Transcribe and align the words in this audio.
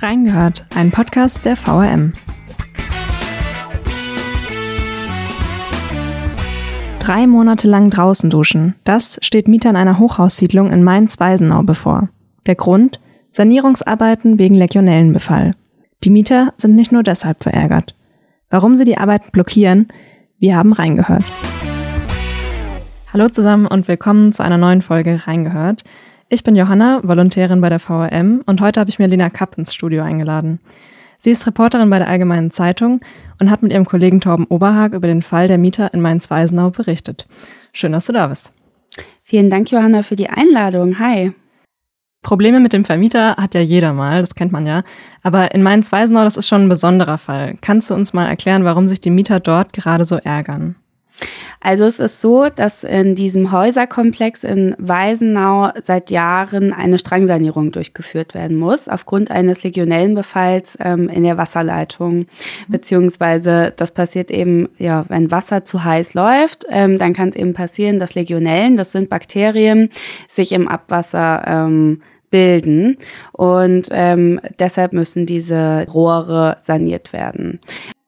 Reingehört, 0.00 0.64
ein 0.76 0.92
Podcast 0.92 1.44
der 1.44 1.56
VRM. 1.56 2.12
Drei 7.00 7.26
Monate 7.26 7.68
lang 7.68 7.90
draußen 7.90 8.30
duschen, 8.30 8.76
das 8.84 9.18
steht 9.22 9.48
Mietern 9.48 9.74
einer 9.74 9.98
Hochhaussiedlung 9.98 10.70
in 10.70 10.84
Mainz-Weisenau 10.84 11.64
bevor. 11.64 12.10
Der 12.46 12.54
Grund? 12.54 13.00
Sanierungsarbeiten 13.32 14.38
wegen 14.38 14.54
Legionellenbefall. 14.54 15.56
Die 16.04 16.10
Mieter 16.10 16.54
sind 16.56 16.76
nicht 16.76 16.92
nur 16.92 17.02
deshalb 17.02 17.42
verärgert. 17.42 17.96
Warum 18.50 18.76
sie 18.76 18.84
die 18.84 18.98
Arbeiten 18.98 19.32
blockieren? 19.32 19.88
Wir 20.38 20.56
haben 20.56 20.72
reingehört. 20.74 21.24
Hallo 23.12 23.28
zusammen 23.30 23.66
und 23.66 23.88
willkommen 23.88 24.32
zu 24.32 24.44
einer 24.44 24.58
neuen 24.58 24.82
Folge 24.82 25.26
Reingehört. 25.26 25.82
Ich 26.30 26.44
bin 26.44 26.56
Johanna, 26.56 27.00
Volontärin 27.04 27.62
bei 27.62 27.70
der 27.70 27.78
VRM 27.78 28.42
und 28.44 28.60
heute 28.60 28.80
habe 28.80 28.90
ich 28.90 28.98
mir 28.98 29.06
Lena 29.06 29.30
Kapp 29.30 29.56
ins 29.56 29.72
Studio 29.72 30.02
eingeladen. 30.02 30.60
Sie 31.16 31.30
ist 31.30 31.46
Reporterin 31.46 31.88
bei 31.88 31.98
der 31.98 32.08
Allgemeinen 32.08 32.50
Zeitung 32.50 33.00
und 33.40 33.50
hat 33.50 33.62
mit 33.62 33.72
ihrem 33.72 33.86
Kollegen 33.86 34.20
Torben 34.20 34.44
Oberhag 34.44 34.92
über 34.92 35.06
den 35.06 35.22
Fall 35.22 35.48
der 35.48 35.56
Mieter 35.56 35.94
in 35.94 36.02
Mainz-Weisenau 36.02 36.68
berichtet. 36.68 37.26
Schön, 37.72 37.92
dass 37.92 38.04
du 38.04 38.12
da 38.12 38.26
bist. 38.26 38.52
Vielen 39.22 39.48
Dank, 39.48 39.70
Johanna, 39.70 40.02
für 40.02 40.16
die 40.16 40.28
Einladung. 40.28 40.98
Hi. 40.98 41.32
Probleme 42.20 42.60
mit 42.60 42.74
dem 42.74 42.84
Vermieter 42.84 43.36
hat 43.36 43.54
ja 43.54 43.62
jeder 43.62 43.94
mal, 43.94 44.20
das 44.20 44.34
kennt 44.34 44.52
man 44.52 44.66
ja. 44.66 44.82
Aber 45.22 45.54
in 45.54 45.62
Mainz-Weisenau, 45.62 46.24
das 46.24 46.36
ist 46.36 46.46
schon 46.46 46.64
ein 46.64 46.68
besonderer 46.68 47.16
Fall. 47.16 47.56
Kannst 47.62 47.88
du 47.88 47.94
uns 47.94 48.12
mal 48.12 48.26
erklären, 48.26 48.64
warum 48.64 48.86
sich 48.86 49.00
die 49.00 49.08
Mieter 49.08 49.40
dort 49.40 49.72
gerade 49.72 50.04
so 50.04 50.16
ärgern? 50.16 50.76
Also 51.60 51.84
es 51.84 51.98
ist 51.98 52.20
so, 52.20 52.48
dass 52.48 52.84
in 52.84 53.14
diesem 53.14 53.50
Häuserkomplex 53.50 54.44
in 54.44 54.76
Weisenau 54.78 55.70
seit 55.82 56.10
Jahren 56.10 56.72
eine 56.72 56.98
Strangsanierung 56.98 57.72
durchgeführt 57.72 58.34
werden 58.34 58.56
muss, 58.56 58.88
aufgrund 58.88 59.30
eines 59.30 59.64
Legionellenbefalls 59.64 60.78
ähm, 60.80 61.08
in 61.08 61.24
der 61.24 61.36
Wasserleitung. 61.36 62.26
Beziehungsweise 62.68 63.72
das 63.76 63.90
passiert 63.90 64.30
eben, 64.30 64.68
ja, 64.78 65.04
wenn 65.08 65.30
Wasser 65.30 65.64
zu 65.64 65.82
heiß 65.82 66.14
läuft, 66.14 66.64
ähm, 66.70 66.98
dann 66.98 67.12
kann 67.12 67.30
es 67.30 67.36
eben 67.36 67.54
passieren, 67.54 67.98
dass 67.98 68.14
Legionellen, 68.14 68.76
das 68.76 68.92
sind 68.92 69.10
Bakterien, 69.10 69.90
sich 70.28 70.52
im 70.52 70.68
Abwasser 70.68 71.42
ähm, 71.46 72.02
bilden 72.30 72.98
und 73.32 73.88
ähm, 73.90 74.40
deshalb 74.58 74.92
müssen 74.92 75.26
diese 75.26 75.86
Rohre 75.88 76.58
saniert 76.62 77.12
werden. 77.12 77.60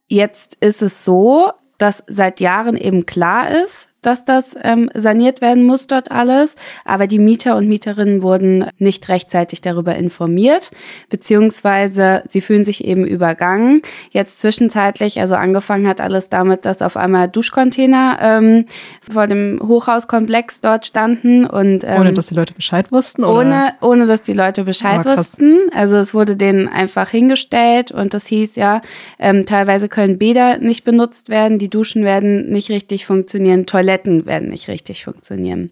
Jetzt 0.09 0.57
ist 0.61 0.83
es 0.83 1.05
so, 1.05 1.53
dass 1.81 2.05
seit 2.07 2.41
Jahren 2.41 2.77
eben 2.77 3.07
klar 3.07 3.51
ist, 3.51 3.89
dass 4.03 4.25
das 4.25 4.57
ähm, 4.63 4.91
saniert 4.95 5.41
werden 5.41 5.65
muss 5.65 5.87
dort 5.87 6.11
alles. 6.11 6.57
Aber 6.85 7.07
die 7.07 7.19
Mieter 7.19 7.57
und 7.57 7.69
Mieterinnen 7.69 8.23
wurden 8.23 8.67
nicht 8.79 9.09
rechtzeitig 9.09 9.61
darüber 9.61 9.95
informiert, 9.95 10.71
beziehungsweise 11.11 12.23
sie 12.27 12.41
fühlen 12.41 12.65
sich 12.65 12.85
eben 12.85 13.05
übergangen. 13.05 13.83
Jetzt 14.11 14.41
zwischenzeitlich, 14.41 15.21
also 15.21 15.35
angefangen 15.35 15.87
hat 15.87 16.01
alles 16.01 16.29
damit, 16.29 16.65
dass 16.65 16.83
auf 16.83 16.97
einmal 16.97 17.29
Duschcontainer 17.29 18.19
ähm, 18.23 18.67
vor 19.11 19.27
dem 19.27 19.61
Hochhauskomplex 19.63 20.61
dort 20.61 20.87
standen 20.87 21.47
und 21.47 21.85
ähm, 21.85 22.01
ohne 22.01 22.13
dass 22.13 22.29
die 22.29 22.35
Leute 22.35 22.55
Bescheid 22.55 22.91
wussten 22.91 23.25
oder? 23.25 23.41
ohne 23.41 23.73
ohne 23.81 24.07
dass 24.07 24.23
die 24.23 24.33
Leute 24.33 24.65
Bescheid 24.65 25.03
oh, 25.05 25.17
wussten. 25.17 25.57
Also 25.75 25.97
es 25.97 26.15
wurde 26.15 26.37
denen 26.37 26.69
einfach 26.69 27.11
hingestellt 27.11 27.93
und 27.93 28.15
das 28.15 28.27
hieß 28.27 28.57
ja 28.57 28.81
ähm, 29.19 29.45
teilweise 29.47 29.89
können 29.89 30.19
Bäder 30.19 30.59
nicht 30.59 30.85
benutzt 30.85 31.29
werden, 31.29 31.59
die 31.59 31.69
Duschen 31.69 32.05
werden 32.05 32.51
nicht 32.51 32.71
richtig 32.71 33.07
funktionieren, 33.07 33.67
Toiletten 33.67 33.90
Toiletten 33.91 34.27
werden 34.27 34.49
nicht 34.51 34.69
richtig 34.69 35.05
funktionieren. 35.05 35.71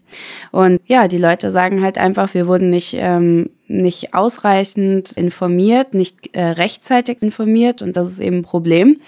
Und 0.51 0.81
ja, 0.87 1.09
die 1.09 1.19
Leute 1.19 1.51
sagen 1.51 1.83
halt 1.83 1.99
einfach, 1.99 2.35
wir 2.35 2.49
wurden 2.49 2.71
nicht, 2.71 2.95
ähm, 2.99 3.51
nicht 3.69 4.15
ausreichend 4.15 5.13
informiert, 5.13 5.95
nicht 5.95 6.35
äh, 6.35 6.43
rechtzeitig 6.43 7.23
informiert 7.23 7.83
und 7.83 7.97
das 7.97 8.11
ist 8.11 8.21
eben 8.21 8.39
ein 8.39 8.43
Problem. 8.43 9.01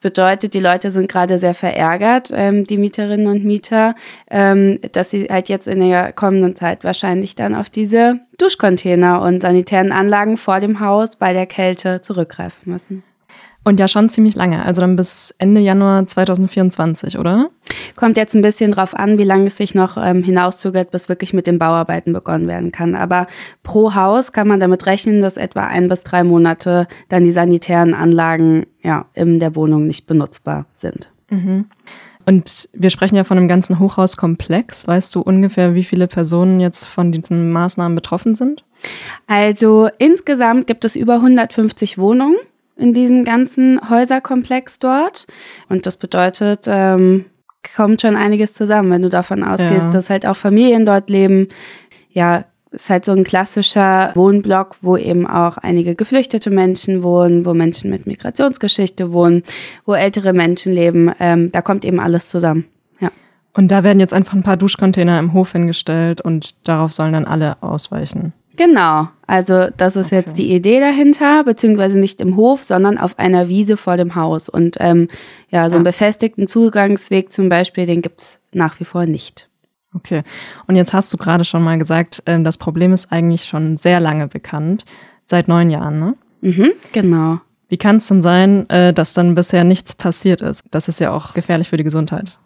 Bedeutet, 0.00 0.54
die 0.54 0.60
Leute 0.60 0.90
sind 0.90 1.10
gerade 1.10 1.38
sehr 1.38 1.54
verärgert, 1.54 2.30
ähm, 2.32 2.66
die 2.66 2.78
Mieterinnen 2.78 3.26
und 3.26 3.44
Mieter, 3.44 3.94
ähm, 4.30 4.78
dass 4.92 5.10
sie 5.10 5.26
halt 5.28 5.48
jetzt 5.48 5.66
in 5.66 5.80
der 5.80 6.12
kommenden 6.12 6.56
Zeit 6.56 6.84
wahrscheinlich 6.84 7.34
dann 7.34 7.54
auf 7.54 7.68
diese 7.68 8.20
Duschcontainer 8.38 9.20
und 9.20 9.42
sanitären 9.42 9.92
Anlagen 9.92 10.36
vor 10.36 10.60
dem 10.60 10.80
Haus 10.80 11.16
bei 11.16 11.32
der 11.32 11.46
Kälte 11.46 12.00
zurückgreifen 12.00 12.72
müssen. 12.72 13.02
Und 13.64 13.80
ja, 13.80 13.88
schon 13.88 14.10
ziemlich 14.10 14.34
lange, 14.34 14.64
also 14.64 14.82
dann 14.82 14.94
bis 14.94 15.34
Ende 15.38 15.60
Januar 15.60 16.06
2024, 16.06 17.18
oder? 17.18 17.48
Kommt 17.96 18.18
jetzt 18.18 18.34
ein 18.34 18.42
bisschen 18.42 18.72
drauf 18.72 18.94
an, 18.94 19.16
wie 19.16 19.24
lange 19.24 19.46
es 19.46 19.56
sich 19.56 19.74
noch 19.74 19.96
ähm, 19.96 20.22
hinauszögert, 20.22 20.90
bis 20.90 21.08
wirklich 21.08 21.32
mit 21.32 21.46
den 21.46 21.58
Bauarbeiten 21.58 22.12
begonnen 22.12 22.46
werden 22.46 22.72
kann. 22.72 22.94
Aber 22.94 23.26
pro 23.62 23.94
Haus 23.94 24.32
kann 24.32 24.48
man 24.48 24.60
damit 24.60 24.84
rechnen, 24.84 25.22
dass 25.22 25.38
etwa 25.38 25.66
ein 25.66 25.88
bis 25.88 26.02
drei 26.02 26.24
Monate 26.24 26.86
dann 27.08 27.24
die 27.24 27.32
sanitären 27.32 27.94
Anlagen 27.94 28.66
ja, 28.82 29.06
in 29.14 29.40
der 29.40 29.56
Wohnung 29.56 29.86
nicht 29.86 30.06
benutzbar 30.06 30.66
sind. 30.74 31.10
Mhm. 31.30 31.64
Und 32.26 32.68
wir 32.72 32.90
sprechen 32.90 33.16
ja 33.16 33.24
von 33.24 33.38
einem 33.38 33.48
ganzen 33.48 33.78
Hochhauskomplex. 33.78 34.86
Weißt 34.86 35.14
du 35.14 35.20
ungefähr, 35.20 35.74
wie 35.74 35.84
viele 35.84 36.06
Personen 36.06 36.60
jetzt 36.60 36.86
von 36.86 37.12
diesen 37.12 37.50
Maßnahmen 37.50 37.94
betroffen 37.94 38.34
sind? 38.34 38.64
Also 39.26 39.88
insgesamt 39.98 40.66
gibt 40.66 40.84
es 40.84 40.96
über 40.96 41.14
150 41.14 41.98
Wohnungen 41.98 42.36
in 42.76 42.92
diesem 42.92 43.24
ganzen 43.24 43.88
Häuserkomplex 43.88 44.78
dort. 44.78 45.26
Und 45.68 45.86
das 45.86 45.96
bedeutet, 45.96 46.64
ähm, 46.66 47.26
kommt 47.74 48.02
schon 48.02 48.16
einiges 48.16 48.54
zusammen, 48.54 48.90
wenn 48.90 49.02
du 49.02 49.08
davon 49.08 49.42
ausgehst, 49.42 49.84
ja. 49.84 49.90
dass 49.90 50.10
halt 50.10 50.26
auch 50.26 50.36
Familien 50.36 50.84
dort 50.84 51.08
leben. 51.08 51.48
Ja, 52.10 52.44
ist 52.74 52.90
halt 52.90 53.04
so 53.04 53.12
ein 53.12 53.24
klassischer 53.24 54.10
Wohnblock, 54.14 54.76
wo 54.82 54.96
eben 54.96 55.26
auch 55.26 55.58
einige 55.58 55.94
geflüchtete 55.94 56.50
Menschen 56.50 57.02
wohnen, 57.02 57.46
wo 57.46 57.54
Menschen 57.54 57.88
mit 57.88 58.06
Migrationsgeschichte 58.06 59.12
wohnen, 59.12 59.42
wo 59.86 59.94
ältere 59.94 60.32
Menschen 60.32 60.72
leben. 60.72 61.12
Ähm, 61.20 61.52
da 61.52 61.62
kommt 61.62 61.84
eben 61.84 62.00
alles 62.00 62.28
zusammen. 62.28 62.66
Ja. 63.00 63.10
Und 63.54 63.70
da 63.70 63.84
werden 63.84 64.00
jetzt 64.00 64.12
einfach 64.12 64.34
ein 64.34 64.42
paar 64.42 64.56
Duschcontainer 64.56 65.18
im 65.20 65.32
Hof 65.32 65.52
hingestellt 65.52 66.20
und 66.20 66.56
darauf 66.68 66.92
sollen 66.92 67.12
dann 67.12 67.26
alle 67.26 67.62
ausweichen. 67.62 68.32
Genau, 68.56 69.08
also 69.26 69.68
das 69.76 69.96
ist 69.96 70.08
okay. 70.08 70.16
jetzt 70.16 70.38
die 70.38 70.52
Idee 70.52 70.80
dahinter, 70.80 71.44
beziehungsweise 71.44 71.98
nicht 71.98 72.20
im 72.20 72.36
Hof, 72.36 72.62
sondern 72.62 72.98
auf 72.98 73.18
einer 73.18 73.48
Wiese 73.48 73.76
vor 73.76 73.96
dem 73.96 74.14
Haus. 74.14 74.48
Und 74.48 74.76
ähm, 74.80 75.08
ja, 75.50 75.68
so 75.68 75.76
einen 75.76 75.84
befestigten 75.84 76.46
Zugangsweg 76.46 77.32
zum 77.32 77.48
Beispiel, 77.48 77.86
den 77.86 78.02
gibt's 78.02 78.38
nach 78.52 78.78
wie 78.78 78.84
vor 78.84 79.06
nicht. 79.06 79.48
Okay, 79.94 80.22
und 80.66 80.74
jetzt 80.74 80.92
hast 80.92 81.12
du 81.12 81.16
gerade 81.16 81.44
schon 81.44 81.62
mal 81.62 81.78
gesagt, 81.78 82.22
ähm, 82.26 82.44
das 82.44 82.58
Problem 82.58 82.92
ist 82.92 83.12
eigentlich 83.12 83.44
schon 83.44 83.76
sehr 83.76 84.00
lange 84.00 84.26
bekannt, 84.26 84.84
seit 85.24 85.46
neun 85.48 85.70
Jahren, 85.70 86.00
ne? 86.00 86.14
Mhm, 86.40 86.72
genau. 86.92 87.40
Wie 87.68 87.76
kann 87.76 87.96
es 87.96 88.08
denn 88.08 88.20
sein, 88.20 88.68
äh, 88.70 88.92
dass 88.92 89.14
dann 89.14 89.34
bisher 89.34 89.64
nichts 89.64 89.94
passiert 89.94 90.42
ist? 90.42 90.64
Das 90.70 90.88
ist 90.88 91.00
ja 91.00 91.12
auch 91.12 91.32
gefährlich 91.32 91.68
für 91.68 91.76
die 91.76 91.84
Gesundheit. 91.84 92.38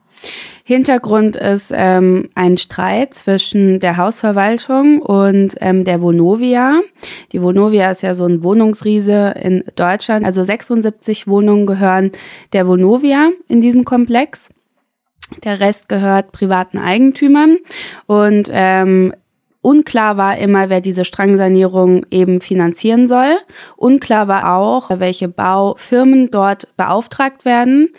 Hintergrund 0.65 1.37
ist 1.37 1.73
ähm, 1.75 2.29
ein 2.35 2.59
Streit 2.59 3.15
zwischen 3.15 3.81
der 3.81 3.97
Hausverwaltung 3.97 5.01
und 5.01 5.57
ähm, 5.61 5.85
der 5.85 6.03
Vonovia. 6.03 6.81
Die 7.33 7.41
Vonovia 7.41 7.91
ist 7.91 8.03
ja 8.03 8.15
so 8.15 8.27
ein 8.27 8.43
Wohnungsriese 8.43 9.35
in 9.43 9.65
Deutschland. 9.77 10.27
Also 10.27 10.45
76 10.45 11.27
Wohnungen 11.27 11.67
gehören 11.67 12.13
der 12.53 12.67
Vonovia 12.67 13.31
in 13.49 13.61
diesem 13.61 13.85
Komplex. 13.85 14.51
Der 15.45 15.61
Rest 15.61 15.89
gehört 15.89 16.33
privaten 16.33 16.79
Eigentümern. 16.79 17.59
Und 18.07 18.51
ähm, 18.53 19.13
Unklar 19.61 20.17
war 20.17 20.39
immer, 20.39 20.71
wer 20.71 20.81
diese 20.81 21.05
Strangsanierung 21.05 22.07
eben 22.11 22.41
finanzieren 22.41 23.09
soll. 23.09 23.37
Unklar 23.77 24.29
war 24.29 24.57
auch, 24.57 24.89
welche 25.01 25.29
Baufirmen 25.29 26.31
dort 26.31 26.75
beauftragt 26.77 27.45
werden. 27.45 27.91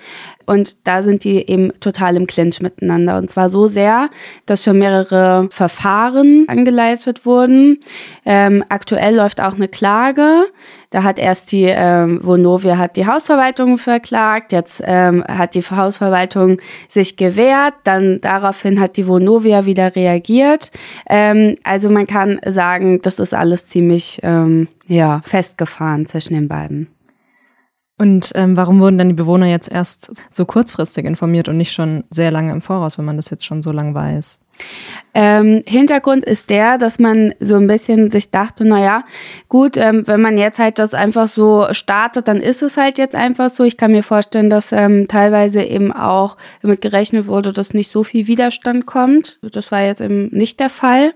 Und 0.49 0.77
da 0.83 1.03
sind 1.03 1.23
die 1.25 1.47
eben 1.47 1.71
total 1.79 2.15
im 2.15 2.25
Clinch 2.25 2.59
miteinander. 2.59 3.19
Und 3.19 3.29
zwar 3.29 3.49
so 3.49 3.67
sehr, 3.67 4.09
dass 4.47 4.63
schon 4.63 4.79
mehrere 4.79 5.47
Verfahren 5.51 6.45
angeleitet 6.47 7.23
wurden. 7.23 7.81
Ähm, 8.25 8.63
aktuell 8.67 9.15
läuft 9.15 9.41
auch 9.41 9.53
eine 9.53 9.67
Klage. 9.67 10.45
Da 10.89 11.03
hat 11.03 11.19
erst 11.19 11.51
die 11.51 11.65
ähm, 11.65 12.19
Vonovia 12.23 12.79
hat 12.79 12.95
die 12.95 13.05
Hausverwaltung 13.05 13.77
verklagt, 13.77 14.51
jetzt 14.51 14.81
ähm, 14.83 15.23
hat 15.23 15.53
die 15.53 15.61
Hausverwaltung 15.61 16.59
sich 16.87 17.15
gewehrt, 17.15 17.75
dann 17.83 18.19
daraufhin 18.21 18.79
hat 18.79 18.97
die 18.97 19.07
Vonovia 19.07 19.67
wieder 19.67 19.95
reagiert. 19.95 20.71
Ähm, 21.07 21.57
also 21.63 21.91
man 21.91 22.07
kann 22.07 22.39
sagen, 22.43 23.03
das 23.03 23.19
ist 23.19 23.35
alles 23.35 23.67
ziemlich 23.67 24.19
ähm, 24.23 24.67
ja, 24.87 25.21
festgefahren 25.25 26.07
zwischen 26.07 26.33
den 26.33 26.47
beiden. 26.47 26.87
Und 27.99 28.31
ähm, 28.35 28.55
warum 28.55 28.79
wurden 28.79 28.97
dann 28.97 29.09
die 29.09 29.13
Bewohner 29.13 29.47
jetzt 29.47 29.69
erst 29.69 30.23
so 30.31 30.45
kurzfristig 30.45 31.03
informiert 31.03 31.49
und 31.49 31.57
nicht 31.57 31.73
schon 31.73 32.05
sehr 32.09 32.31
lange 32.31 32.53
im 32.53 32.61
Voraus, 32.61 32.97
wenn 32.97 33.03
man 33.03 33.17
das 33.17 33.29
jetzt 33.29 33.45
schon 33.45 33.61
so 33.61 33.73
lange 33.73 33.93
weiß? 33.93 34.39
Ähm, 35.13 35.63
Hintergrund 35.65 36.23
ist 36.23 36.49
der, 36.49 36.77
dass 36.77 36.97
man 36.99 37.33
so 37.41 37.55
ein 37.55 37.67
bisschen 37.67 38.09
sich 38.09 38.31
dachte, 38.31 38.63
naja, 38.63 39.03
gut, 39.49 39.75
ähm, 39.75 40.03
wenn 40.07 40.21
man 40.21 40.37
jetzt 40.37 40.59
halt 40.59 40.79
das 40.79 40.93
einfach 40.93 41.27
so 41.27 41.67
startet, 41.71 42.29
dann 42.29 42.39
ist 42.39 42.61
es 42.63 42.77
halt 42.77 42.97
jetzt 42.97 43.15
einfach 43.15 43.49
so. 43.49 43.65
Ich 43.65 43.75
kann 43.75 43.91
mir 43.91 44.03
vorstellen, 44.03 44.49
dass 44.49 44.71
ähm, 44.71 45.09
teilweise 45.09 45.61
eben 45.61 45.91
auch 45.91 46.37
damit 46.61 46.79
gerechnet 46.79 47.27
wurde, 47.27 47.51
dass 47.51 47.73
nicht 47.73 47.91
so 47.91 48.05
viel 48.05 48.27
Widerstand 48.27 48.85
kommt. 48.85 49.39
Das 49.41 49.73
war 49.73 49.81
jetzt 49.81 49.99
eben 49.99 50.29
nicht 50.29 50.61
der 50.61 50.69
Fall. 50.69 51.13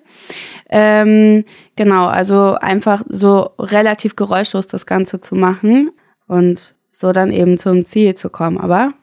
Ähm, 0.69 1.45
genau, 1.77 2.07
also 2.07 2.55
einfach 2.59 3.03
so 3.07 3.51
relativ 3.57 4.17
geräuschlos 4.17 4.67
das 4.67 4.85
Ganze 4.85 5.21
zu 5.21 5.35
machen 5.35 5.91
und 6.27 6.75
so 6.91 7.11
dann 7.11 7.31
eben 7.31 7.57
zum 7.57 7.85
Ziel 7.85 8.15
zu 8.15 8.29
kommen. 8.29 8.57
Aber 8.57 8.93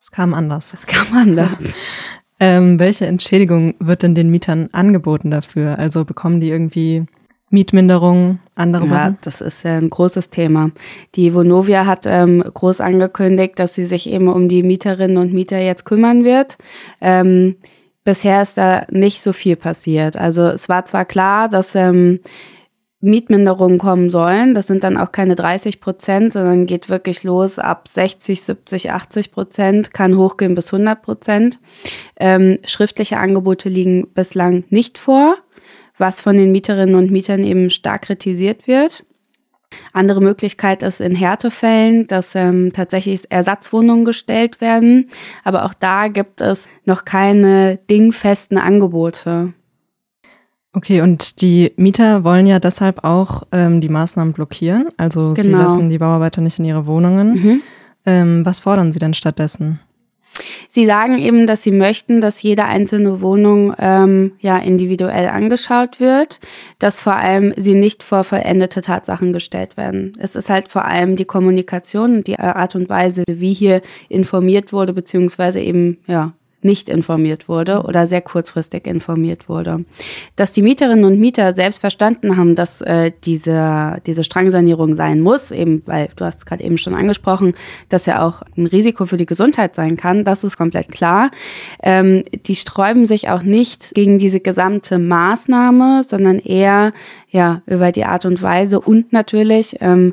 es 0.00 0.10
kam 0.10 0.34
anders. 0.34 0.74
Es 0.74 0.86
kam 0.86 1.06
anders. 1.16 1.74
ähm, 2.40 2.78
welche 2.78 3.06
Entschädigung 3.06 3.74
wird 3.78 4.02
denn 4.02 4.14
den 4.14 4.30
Mietern 4.30 4.68
angeboten 4.72 5.30
dafür? 5.30 5.78
Also 5.78 6.04
bekommen 6.04 6.40
die 6.40 6.50
irgendwie 6.50 7.06
Mietminderung, 7.50 8.40
andere 8.54 8.84
ja, 8.84 8.88
Sachen? 8.88 9.18
Das 9.22 9.40
ist 9.40 9.62
ja 9.62 9.76
ein 9.76 9.90
großes 9.90 10.30
Thema. 10.30 10.70
Die 11.14 11.32
Vonovia 11.32 11.86
hat 11.86 12.04
ähm, 12.06 12.42
groß 12.42 12.80
angekündigt, 12.80 13.58
dass 13.58 13.74
sie 13.74 13.84
sich 13.84 14.08
eben 14.08 14.28
um 14.28 14.48
die 14.48 14.62
Mieterinnen 14.62 15.16
und 15.16 15.32
Mieter 15.32 15.58
jetzt 15.58 15.84
kümmern 15.84 16.24
wird. 16.24 16.58
Ähm, 17.00 17.56
bisher 18.04 18.42
ist 18.42 18.58
da 18.58 18.86
nicht 18.90 19.22
so 19.22 19.32
viel 19.32 19.56
passiert. 19.56 20.16
Also 20.16 20.42
es 20.42 20.68
war 20.68 20.84
zwar 20.84 21.04
klar, 21.04 21.48
dass 21.48 21.74
ähm, 21.74 22.20
Mietminderungen 23.00 23.78
kommen 23.78 24.08
sollen. 24.10 24.54
Das 24.54 24.66
sind 24.66 24.82
dann 24.82 24.96
auch 24.96 25.12
keine 25.12 25.34
30 25.34 25.80
Prozent, 25.80 26.32
sondern 26.32 26.66
geht 26.66 26.88
wirklich 26.88 27.24
los 27.24 27.58
ab 27.58 27.88
60, 27.88 28.42
70, 28.42 28.90
80 28.90 29.32
Prozent, 29.32 29.92
kann 29.92 30.16
hochgehen 30.16 30.54
bis 30.54 30.72
100 30.72 31.02
Prozent. 31.02 31.58
Ähm, 32.18 32.58
schriftliche 32.64 33.18
Angebote 33.18 33.68
liegen 33.68 34.08
bislang 34.14 34.64
nicht 34.70 34.98
vor, 34.98 35.36
was 35.98 36.20
von 36.20 36.36
den 36.36 36.52
Mieterinnen 36.52 36.94
und 36.94 37.10
Mietern 37.10 37.44
eben 37.44 37.70
stark 37.70 38.02
kritisiert 38.02 38.66
wird. 38.66 39.04
Andere 39.92 40.20
Möglichkeit 40.20 40.82
ist 40.82 41.00
in 41.00 41.14
Härtefällen, 41.14 42.06
dass 42.06 42.34
ähm, 42.34 42.72
tatsächlich 42.72 43.30
Ersatzwohnungen 43.30 44.04
gestellt 44.04 44.60
werden. 44.60 45.10
Aber 45.44 45.64
auch 45.64 45.74
da 45.74 46.08
gibt 46.08 46.40
es 46.40 46.68
noch 46.84 47.04
keine 47.04 47.78
dingfesten 47.90 48.58
Angebote. 48.58 49.54
Okay, 50.76 51.00
und 51.00 51.40
die 51.40 51.72
Mieter 51.76 52.22
wollen 52.22 52.46
ja 52.46 52.58
deshalb 52.58 53.02
auch 53.02 53.44
ähm, 53.50 53.80
die 53.80 53.88
Maßnahmen 53.88 54.34
blockieren. 54.34 54.88
Also 54.98 55.32
genau. 55.32 55.42
sie 55.42 55.48
lassen 55.48 55.88
die 55.88 55.96
Bauarbeiter 55.96 56.42
nicht 56.42 56.58
in 56.58 56.66
ihre 56.66 56.84
Wohnungen. 56.86 57.32
Mhm. 57.32 57.62
Ähm, 58.04 58.44
was 58.44 58.60
fordern 58.60 58.92
sie 58.92 58.98
denn 58.98 59.14
stattdessen? 59.14 59.80
Sie 60.68 60.84
sagen 60.84 61.18
eben, 61.18 61.46
dass 61.46 61.62
sie 61.62 61.70
möchten, 61.70 62.20
dass 62.20 62.42
jede 62.42 62.64
einzelne 62.64 63.22
Wohnung 63.22 63.72
ähm, 63.78 64.32
ja 64.40 64.58
individuell 64.58 65.28
angeschaut 65.28 65.98
wird, 65.98 66.40
dass 66.78 67.00
vor 67.00 67.16
allem 67.16 67.54
sie 67.56 67.72
nicht 67.72 68.02
vor 68.02 68.22
vollendete 68.22 68.82
Tatsachen 68.82 69.32
gestellt 69.32 69.78
werden. 69.78 70.12
Es 70.18 70.36
ist 70.36 70.50
halt 70.50 70.68
vor 70.68 70.84
allem 70.84 71.16
die 71.16 71.24
Kommunikation, 71.24 72.22
die 72.22 72.38
Art 72.38 72.74
und 72.74 72.90
Weise, 72.90 73.24
wie 73.26 73.54
hier 73.54 73.80
informiert 74.10 74.74
wurde, 74.74 74.92
beziehungsweise 74.92 75.58
eben 75.58 75.96
ja 76.06 76.34
nicht 76.62 76.88
informiert 76.88 77.48
wurde 77.48 77.82
oder 77.82 78.06
sehr 78.06 78.20
kurzfristig 78.20 78.86
informiert 78.86 79.48
wurde. 79.48 79.84
Dass 80.36 80.52
die 80.52 80.62
Mieterinnen 80.62 81.04
und 81.04 81.20
Mieter 81.20 81.54
selbst 81.54 81.78
verstanden 81.78 82.36
haben, 82.36 82.54
dass 82.54 82.80
äh, 82.80 83.12
diese, 83.24 84.00
diese 84.06 84.24
Strangsanierung 84.24 84.96
sein 84.96 85.20
muss, 85.20 85.50
eben 85.50 85.82
weil 85.86 86.08
du 86.16 86.24
hast 86.24 86.46
gerade 86.46 86.64
eben 86.64 86.78
schon 86.78 86.94
angesprochen, 86.94 87.54
dass 87.88 88.06
ja 88.06 88.26
auch 88.26 88.42
ein 88.56 88.66
Risiko 88.66 89.06
für 89.06 89.16
die 89.16 89.26
Gesundheit 89.26 89.74
sein 89.74 89.96
kann, 89.96 90.24
das 90.24 90.44
ist 90.44 90.56
komplett 90.56 90.90
klar. 90.90 91.30
Ähm, 91.82 92.24
die 92.46 92.56
sträuben 92.56 93.06
sich 93.06 93.28
auch 93.28 93.42
nicht 93.42 93.94
gegen 93.94 94.18
diese 94.18 94.40
gesamte 94.40 94.98
Maßnahme, 94.98 96.02
sondern 96.02 96.38
eher 96.38 96.92
ja 97.28 97.62
über 97.66 97.92
die 97.92 98.04
Art 98.04 98.24
und 98.24 98.42
Weise 98.42 98.80
und 98.80 99.12
natürlich 99.12 99.76
ähm, 99.80 100.12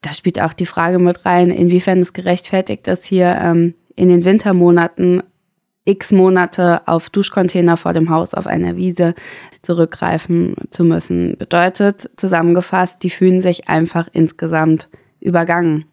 da 0.00 0.12
spielt 0.12 0.40
auch 0.40 0.52
die 0.52 0.66
Frage 0.66 0.98
mit 0.98 1.24
rein, 1.24 1.50
inwiefern 1.50 2.00
es 2.00 2.12
gerechtfertigt 2.12 2.86
ist, 2.88 3.04
hier 3.04 3.36
ähm, 3.42 3.74
in 3.96 4.08
den 4.08 4.24
Wintermonaten 4.24 5.22
x 5.88 6.12
Monate 6.12 6.86
auf 6.86 7.08
Duschcontainer 7.10 7.76
vor 7.76 7.92
dem 7.92 8.10
Haus 8.10 8.34
auf 8.34 8.46
einer 8.46 8.76
Wiese 8.76 9.14
zurückgreifen 9.62 10.54
zu 10.70 10.84
müssen. 10.84 11.36
Bedeutet 11.38 12.10
zusammengefasst, 12.16 13.02
die 13.02 13.10
fühlen 13.10 13.40
sich 13.40 13.68
einfach 13.68 14.08
insgesamt 14.12 14.88
übergangen. 15.20 15.86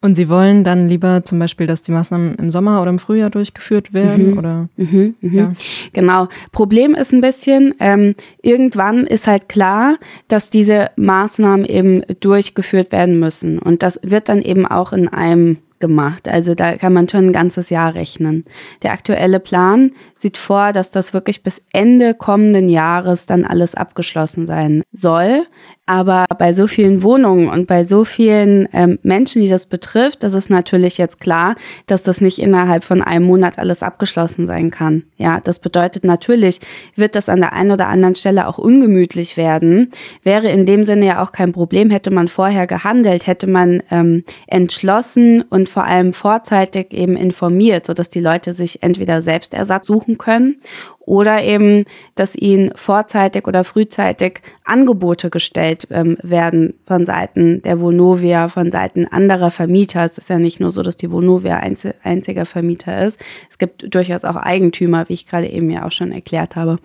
Und 0.00 0.14
Sie 0.14 0.28
wollen 0.28 0.62
dann 0.62 0.88
lieber 0.88 1.24
zum 1.24 1.40
Beispiel, 1.40 1.66
dass 1.66 1.82
die 1.82 1.90
Maßnahmen 1.90 2.36
im 2.36 2.52
Sommer 2.52 2.80
oder 2.80 2.90
im 2.90 3.00
Frühjahr 3.00 3.30
durchgeführt 3.30 3.92
werden? 3.92 4.30
Mhm. 4.30 4.38
Oder? 4.38 4.68
Mhm, 4.76 5.16
mhm. 5.20 5.34
Ja. 5.36 5.52
Genau. 5.92 6.28
Problem 6.52 6.94
ist 6.94 7.12
ein 7.12 7.20
bisschen, 7.20 7.74
ähm, 7.80 8.14
irgendwann 8.40 9.08
ist 9.08 9.26
halt 9.26 9.48
klar, 9.48 9.96
dass 10.28 10.50
diese 10.50 10.90
Maßnahmen 10.94 11.64
eben 11.64 12.02
durchgeführt 12.20 12.92
werden 12.92 13.18
müssen. 13.18 13.58
Und 13.58 13.82
das 13.82 13.98
wird 14.04 14.28
dann 14.28 14.40
eben 14.40 14.66
auch 14.66 14.92
in 14.92 15.08
einem 15.08 15.58
gemacht. 15.80 16.28
Also 16.28 16.54
da 16.54 16.76
kann 16.76 16.92
man 16.92 17.08
schon 17.08 17.26
ein 17.26 17.32
ganzes 17.32 17.70
Jahr 17.70 17.94
rechnen. 17.94 18.44
Der 18.82 18.92
aktuelle 18.92 19.40
Plan 19.40 19.92
sieht 20.18 20.36
vor, 20.36 20.72
dass 20.72 20.90
das 20.90 21.14
wirklich 21.14 21.42
bis 21.42 21.62
Ende 21.72 22.14
kommenden 22.14 22.68
Jahres 22.68 23.26
dann 23.26 23.44
alles 23.44 23.74
abgeschlossen 23.74 24.46
sein 24.46 24.82
soll. 24.92 25.46
Aber 25.86 26.26
bei 26.38 26.52
so 26.52 26.66
vielen 26.66 27.02
Wohnungen 27.02 27.48
und 27.48 27.66
bei 27.66 27.82
so 27.82 28.04
vielen 28.04 28.68
ähm, 28.74 28.98
Menschen, 29.02 29.40
die 29.40 29.48
das 29.48 29.64
betrifft, 29.64 30.22
das 30.22 30.34
ist 30.34 30.50
natürlich 30.50 30.98
jetzt 30.98 31.18
klar, 31.18 31.54
dass 31.86 32.02
das 32.02 32.20
nicht 32.20 32.38
innerhalb 32.40 32.84
von 32.84 33.00
einem 33.00 33.24
Monat 33.24 33.58
alles 33.58 33.82
abgeschlossen 33.82 34.46
sein 34.46 34.70
kann. 34.70 35.04
Ja, 35.16 35.40
das 35.40 35.60
bedeutet 35.60 36.04
natürlich, 36.04 36.60
wird 36.94 37.14
das 37.14 37.30
an 37.30 37.40
der 37.40 37.54
einen 37.54 37.70
oder 37.70 37.88
anderen 37.88 38.16
Stelle 38.16 38.48
auch 38.48 38.58
ungemütlich 38.58 39.38
werden. 39.38 39.90
Wäre 40.22 40.50
in 40.50 40.66
dem 40.66 40.84
Sinne 40.84 41.06
ja 41.06 41.22
auch 41.22 41.32
kein 41.32 41.52
Problem, 41.52 41.88
hätte 41.88 42.10
man 42.10 42.28
vorher 42.28 42.66
gehandelt, 42.66 43.26
hätte 43.26 43.46
man 43.46 43.82
ähm, 43.90 44.24
entschlossen 44.46 45.42
und 45.48 45.70
vor 45.70 45.84
allem 45.84 46.12
vorzeitig 46.12 46.92
eben 46.92 47.16
informiert, 47.16 47.86
sodass 47.86 48.10
die 48.10 48.20
Leute 48.20 48.52
sich 48.52 48.82
entweder 48.82 49.22
Selbstersatz 49.22 49.86
suchen 49.86 50.07
können 50.16 50.62
oder 51.00 51.42
eben, 51.42 51.84
dass 52.14 52.36
ihnen 52.36 52.72
vorzeitig 52.76 53.46
oder 53.46 53.64
frühzeitig 53.64 54.40
Angebote 54.64 55.30
gestellt 55.30 55.88
ähm, 55.90 56.16
werden 56.22 56.74
von 56.86 57.04
Seiten 57.04 57.62
der 57.62 57.80
Vonovia, 57.80 58.48
von 58.48 58.70
Seiten 58.70 59.06
anderer 59.06 59.50
Vermieter. 59.50 60.04
Es 60.04 60.18
ist 60.18 60.30
ja 60.30 60.38
nicht 60.38 60.60
nur 60.60 60.70
so, 60.70 60.82
dass 60.82 60.96
die 60.96 61.10
Vonovia 61.10 61.60
einziger 62.02 62.46
Vermieter 62.46 63.06
ist. 63.06 63.18
Es 63.50 63.58
gibt 63.58 63.94
durchaus 63.94 64.24
auch 64.24 64.36
Eigentümer, 64.36 65.08
wie 65.08 65.14
ich 65.14 65.26
gerade 65.26 65.48
eben 65.48 65.70
ja 65.70 65.86
auch 65.86 65.92
schon 65.92 66.12
erklärt 66.12 66.56
habe. 66.56 66.78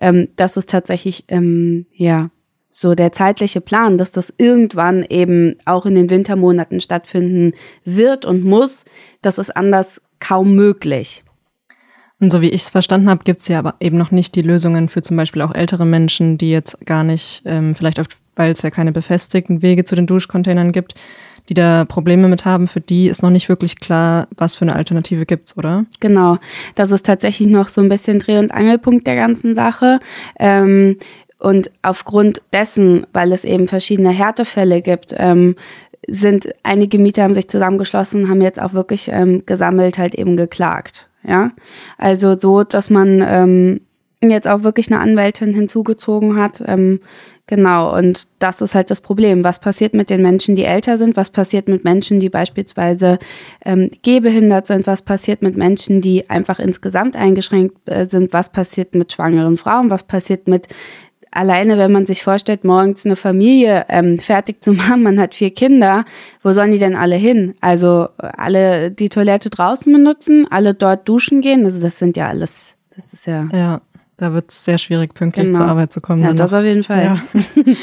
Ähm, 0.00 0.28
das 0.36 0.56
ist 0.56 0.70
tatsächlich, 0.70 1.24
ähm, 1.28 1.86
ja, 1.94 2.30
so 2.72 2.94
der 2.94 3.12
zeitliche 3.12 3.60
Plan, 3.60 3.98
dass 3.98 4.12
das 4.12 4.32
irgendwann 4.38 5.04
eben 5.08 5.56
auch 5.66 5.86
in 5.86 5.94
den 5.94 6.10
Wintermonaten 6.10 6.80
stattfinden 6.80 7.52
wird 7.84 8.24
und 8.24 8.44
muss, 8.44 8.84
das 9.20 9.38
ist 9.38 9.54
anders 9.54 10.00
kaum 10.20 10.54
möglich. 10.54 11.22
Und 12.22 12.30
so 12.30 12.40
wie 12.40 12.50
ich 12.50 12.62
es 12.62 12.70
verstanden 12.70 13.10
habe, 13.10 13.24
gibt 13.24 13.40
es 13.40 13.48
ja 13.48 13.58
aber 13.58 13.74
eben 13.80 13.98
noch 13.98 14.12
nicht 14.12 14.36
die 14.36 14.42
Lösungen 14.42 14.88
für 14.88 15.02
zum 15.02 15.16
Beispiel 15.16 15.42
auch 15.42 15.56
ältere 15.56 15.84
Menschen, 15.84 16.38
die 16.38 16.52
jetzt 16.52 16.86
gar 16.86 17.02
nicht, 17.02 17.42
ähm, 17.46 17.74
vielleicht 17.74 17.98
oft, 17.98 18.16
weil 18.36 18.52
es 18.52 18.62
ja 18.62 18.70
keine 18.70 18.92
befestigten 18.92 19.60
Wege 19.60 19.84
zu 19.84 19.96
den 19.96 20.06
Duschcontainern 20.06 20.70
gibt, 20.70 20.94
die 21.48 21.54
da 21.54 21.84
Probleme 21.84 22.28
mit 22.28 22.44
haben, 22.44 22.68
für 22.68 22.78
die 22.78 23.08
ist 23.08 23.24
noch 23.24 23.30
nicht 23.30 23.48
wirklich 23.48 23.80
klar, 23.80 24.28
was 24.36 24.54
für 24.54 24.62
eine 24.62 24.76
Alternative 24.76 25.26
gibt's, 25.26 25.58
oder? 25.58 25.84
Genau, 25.98 26.38
das 26.76 26.92
ist 26.92 27.04
tatsächlich 27.04 27.48
noch 27.48 27.68
so 27.68 27.80
ein 27.80 27.88
bisschen 27.88 28.20
Dreh- 28.20 28.38
und 28.38 28.54
Angelpunkt 28.54 29.04
der 29.08 29.16
ganzen 29.16 29.56
Sache. 29.56 29.98
Ähm, 30.38 30.98
und 31.40 31.72
aufgrund 31.82 32.40
dessen, 32.52 33.04
weil 33.12 33.32
es 33.32 33.42
eben 33.42 33.66
verschiedene 33.66 34.10
Härtefälle 34.10 34.80
gibt, 34.80 35.12
ähm, 35.18 35.56
sind 36.06 36.50
einige 36.62 37.00
Mieter 37.00 37.24
haben 37.24 37.34
sich 37.34 37.48
zusammengeschlossen, 37.48 38.28
haben 38.28 38.42
jetzt 38.42 38.62
auch 38.62 38.74
wirklich 38.74 39.08
ähm, 39.12 39.42
gesammelt 39.44 39.98
halt 39.98 40.14
eben 40.14 40.36
geklagt. 40.36 41.08
Ja, 41.24 41.52
also 41.98 42.38
so, 42.38 42.64
dass 42.64 42.90
man 42.90 43.22
ähm, 43.26 43.80
jetzt 44.30 44.46
auch 44.48 44.62
wirklich 44.62 44.90
eine 44.90 45.00
Anwältin 45.00 45.54
hinzugezogen 45.54 46.36
hat. 46.36 46.62
Ähm, 46.66 47.00
genau, 47.46 47.96
und 47.96 48.28
das 48.38 48.60
ist 48.60 48.74
halt 48.74 48.90
das 48.90 49.00
Problem. 49.00 49.44
Was 49.44 49.58
passiert 49.58 49.94
mit 49.94 50.10
den 50.10 50.22
Menschen, 50.22 50.54
die 50.54 50.64
älter 50.64 50.98
sind? 50.98 51.16
Was 51.16 51.30
passiert 51.30 51.68
mit 51.68 51.84
Menschen, 51.84 52.20
die 52.20 52.28
beispielsweise 52.28 53.18
ähm, 53.64 53.90
gehbehindert 54.02 54.66
sind? 54.66 54.86
Was 54.86 55.02
passiert 55.02 55.42
mit 55.42 55.56
Menschen, 55.56 56.00
die 56.00 56.28
einfach 56.30 56.58
insgesamt 56.58 57.16
eingeschränkt 57.16 57.76
äh, 57.86 58.06
sind? 58.06 58.32
Was 58.32 58.50
passiert 58.50 58.94
mit 58.94 59.12
schwangeren 59.12 59.56
Frauen? 59.56 59.90
Was 59.90 60.04
passiert 60.04 60.48
mit 60.48 60.68
alleine, 61.32 61.78
wenn 61.78 61.90
man 61.90 62.06
sich 62.06 62.22
vorstellt, 62.22 62.64
morgens 62.64 63.04
eine 63.04 63.16
Familie 63.16 63.86
ähm, 63.88 64.18
fertig 64.18 64.62
zu 64.62 64.72
machen, 64.74 65.02
man 65.02 65.18
hat 65.18 65.34
vier 65.34 65.50
Kinder, 65.50 66.04
wo 66.42 66.52
sollen 66.52 66.72
die 66.72 66.78
denn 66.78 66.94
alle 66.94 67.16
hin? 67.16 67.54
Also 67.60 68.08
alle 68.18 68.90
die 68.90 69.08
Toilette 69.08 69.50
draußen 69.50 69.92
benutzen, 69.92 70.46
alle 70.50 70.74
dort 70.74 71.08
duschen 71.08 71.40
gehen, 71.40 71.64
also 71.64 71.80
das 71.80 71.98
sind 71.98 72.16
ja 72.16 72.28
alles, 72.28 72.74
das 72.94 73.12
ist 73.12 73.26
ja. 73.26 73.48
Ja, 73.52 73.80
da 74.16 74.32
wird 74.32 74.50
es 74.50 74.64
sehr 74.64 74.78
schwierig, 74.78 75.14
pünktlich 75.14 75.46
genau. 75.46 75.58
zur 75.58 75.66
Arbeit 75.66 75.92
zu 75.92 76.00
kommen. 76.00 76.22
Ja, 76.22 76.32
das 76.32 76.54
auf 76.54 76.64
jeden 76.64 76.84
Fall. 76.84 77.04
Ja. 77.04 77.22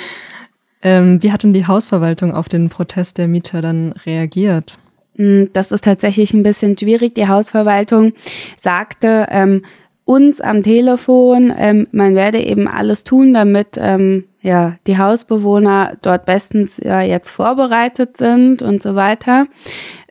Ähm, 0.81 1.21
wie 1.21 1.31
hat 1.31 1.43
denn 1.43 1.53
die 1.53 1.67
Hausverwaltung 1.67 2.33
auf 2.33 2.47
den 2.47 2.69
Protest 2.69 3.17
der 3.17 3.27
Mieter 3.27 3.61
dann 3.61 3.91
reagiert? 4.05 4.77
Hm, 5.15 5.49
das 5.51 5.71
ist 5.71 5.83
tatsächlich 5.83 6.33
ein 6.33 6.43
bisschen 6.43 6.77
schwierig. 6.77 7.15
Die 7.15 7.27
Hausverwaltung 7.27 8.13
sagte 8.61 9.27
ähm, 9.29 9.63
uns 10.09 10.41
am 10.41 10.63
Telefon, 10.63 11.53
ähm, 11.55 11.87
man 11.91 12.15
werde 12.15 12.41
eben 12.41 12.67
alles 12.67 13.03
tun, 13.03 13.31
damit 13.31 13.77
ähm, 13.77 14.23
ja 14.41 14.75
die 14.87 14.97
Hausbewohner 14.97 15.97
dort 16.01 16.25
bestens 16.25 16.81
ja, 16.83 17.01
jetzt 17.01 17.29
vorbereitet 17.29 18.17
sind 18.17 18.63
und 18.63 18.81
so 18.81 18.95
weiter. 18.95 19.45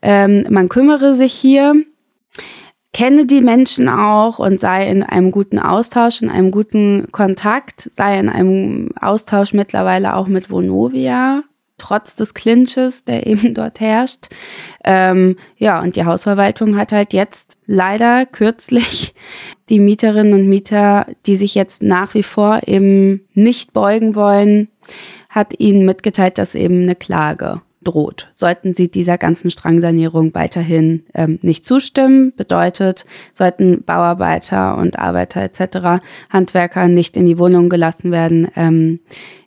Ähm, 0.00 0.46
man 0.50 0.68
kümmere 0.68 1.16
sich 1.16 1.32
hier 1.32 1.74
kenne 2.94 3.26
die 3.26 3.40
Menschen 3.40 3.88
auch 3.88 4.38
und 4.38 4.60
sei 4.60 4.88
in 4.88 5.02
einem 5.02 5.32
guten 5.32 5.58
Austausch, 5.58 6.22
in 6.22 6.30
einem 6.30 6.52
guten 6.52 7.08
Kontakt, 7.10 7.90
sei 7.92 8.20
in 8.20 8.28
einem 8.28 8.90
Austausch 9.00 9.52
mittlerweile 9.52 10.14
auch 10.14 10.28
mit 10.28 10.48
Vonovia, 10.48 11.42
trotz 11.76 12.14
des 12.14 12.34
Clinches, 12.34 13.04
der 13.04 13.26
eben 13.26 13.52
dort 13.52 13.80
herrscht. 13.80 14.28
Ähm, 14.84 15.36
ja, 15.56 15.80
und 15.80 15.96
die 15.96 16.04
Hausverwaltung 16.04 16.76
hat 16.76 16.92
halt 16.92 17.12
jetzt 17.12 17.58
leider 17.66 18.26
kürzlich 18.26 19.12
die 19.68 19.78
Mieterinnen 19.78 20.34
und 20.34 20.48
Mieter, 20.48 21.06
die 21.26 21.36
sich 21.36 21.54
jetzt 21.54 21.82
nach 21.82 22.14
wie 22.14 22.22
vor 22.22 22.60
eben 22.66 23.26
nicht 23.34 23.72
beugen 23.72 24.14
wollen, 24.14 24.68
hat 25.28 25.58
ihnen 25.58 25.84
mitgeteilt, 25.84 26.38
dass 26.38 26.54
eben 26.54 26.82
eine 26.82 26.96
Klage 26.96 27.60
droht. 27.82 28.28
Sollten 28.34 28.74
sie 28.74 28.90
dieser 28.90 29.18
ganzen 29.18 29.50
Strangsanierung 29.50 30.34
weiterhin 30.34 31.04
ähm, 31.14 31.38
nicht 31.42 31.64
zustimmen, 31.64 32.32
bedeutet, 32.36 33.06
sollten 33.32 33.84
Bauarbeiter 33.84 34.76
und 34.78 34.98
Arbeiter 34.98 35.42
etc., 35.42 36.02
Handwerker 36.30 36.88
nicht 36.88 37.16
in 37.16 37.26
die 37.26 37.38
Wohnung 37.38 37.68
gelassen 37.68 38.10
werden, 38.10 38.48
ähm, 38.56 39.00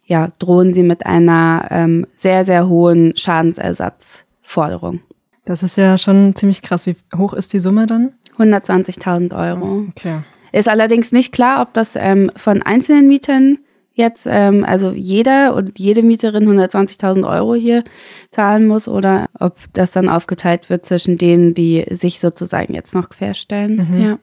ja, 0.05 0.31
drohen 0.39 0.73
sie 0.73 0.83
mit 0.83 1.05
einer 1.05 1.67
ähm, 1.71 2.05
sehr, 2.15 2.43
sehr 2.43 2.67
hohen 2.67 3.15
Schadensersatzforderung. 3.15 5.01
Das 5.45 5.63
ist 5.63 5.77
ja 5.77 5.97
schon 5.97 6.35
ziemlich 6.35 6.61
krass. 6.61 6.85
Wie 6.85 6.95
hoch 7.17 7.33
ist 7.33 7.53
die 7.53 7.59
Summe 7.59 7.87
dann? 7.87 8.13
120.000 8.41 9.37
Euro. 9.37 9.85
Okay. 9.89 10.19
Ist 10.51 10.67
allerdings 10.67 11.11
nicht 11.11 11.31
klar, 11.31 11.61
ob 11.61 11.73
das 11.73 11.95
ähm, 11.95 12.31
von 12.35 12.61
einzelnen 12.61 13.07
Mietern 13.07 13.59
jetzt, 13.93 14.27
ähm, 14.29 14.65
also 14.65 14.91
jeder 14.91 15.55
und 15.55 15.77
jede 15.77 16.03
Mieterin 16.03 16.47
120.000 16.47 17.27
Euro 17.29 17.55
hier 17.55 17.83
zahlen 18.31 18.67
muss 18.67 18.87
oder 18.87 19.27
ob 19.39 19.57
das 19.73 19.91
dann 19.91 20.09
aufgeteilt 20.09 20.69
wird 20.69 20.85
zwischen 20.85 21.17
denen, 21.17 21.53
die 21.53 21.85
sich 21.89 22.19
sozusagen 22.19 22.73
jetzt 22.73 22.93
noch 22.93 23.09
querstellen. 23.09 23.87
Mhm. 23.89 24.01
Ja. 24.01 24.19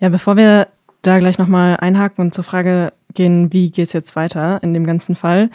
Ja, 0.00 0.08
bevor 0.08 0.36
wir 0.36 0.68
da 1.02 1.18
gleich 1.18 1.38
nochmal 1.38 1.76
einhaken 1.76 2.24
und 2.24 2.34
zur 2.34 2.44
Frage 2.44 2.92
gehen, 3.14 3.52
wie 3.52 3.70
geht's 3.70 3.92
jetzt 3.92 4.16
weiter 4.16 4.62
in 4.62 4.74
dem 4.74 4.84
ganzen 4.84 5.14
Fall. 5.14 5.50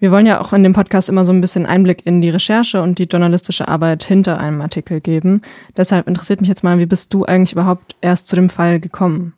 Wir 0.00 0.12
wollen 0.12 0.26
ja 0.26 0.40
auch 0.40 0.52
in 0.52 0.62
dem 0.62 0.74
Podcast 0.74 1.08
immer 1.08 1.24
so 1.24 1.32
ein 1.32 1.40
bisschen 1.40 1.66
Einblick 1.66 2.06
in 2.06 2.20
die 2.20 2.30
Recherche 2.30 2.80
und 2.82 2.98
die 2.98 3.04
journalistische 3.04 3.66
Arbeit 3.66 4.04
hinter 4.04 4.38
einem 4.38 4.60
Artikel 4.60 5.00
geben. 5.00 5.42
Deshalb 5.76 6.06
interessiert 6.06 6.40
mich 6.40 6.48
jetzt 6.48 6.62
mal, 6.62 6.78
wie 6.78 6.86
bist 6.86 7.12
du 7.12 7.24
eigentlich 7.24 7.52
überhaupt 7.52 7.96
erst 8.00 8.28
zu 8.28 8.36
dem 8.36 8.48
Fall 8.48 8.78
gekommen? 8.78 9.34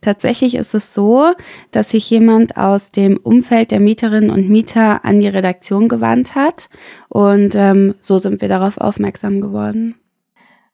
Tatsächlich 0.00 0.54
ist 0.54 0.74
es 0.74 0.94
so, 0.94 1.32
dass 1.72 1.90
sich 1.90 2.08
jemand 2.08 2.56
aus 2.56 2.92
dem 2.92 3.16
Umfeld 3.16 3.72
der 3.72 3.80
Mieterinnen 3.80 4.30
und 4.30 4.48
Mieter 4.48 5.04
an 5.04 5.18
die 5.18 5.26
Redaktion 5.26 5.88
gewandt 5.88 6.36
hat 6.36 6.68
und 7.08 7.56
ähm, 7.56 7.96
so 8.00 8.18
sind 8.18 8.40
wir 8.40 8.48
darauf 8.48 8.78
aufmerksam 8.78 9.40
geworden. 9.40 9.96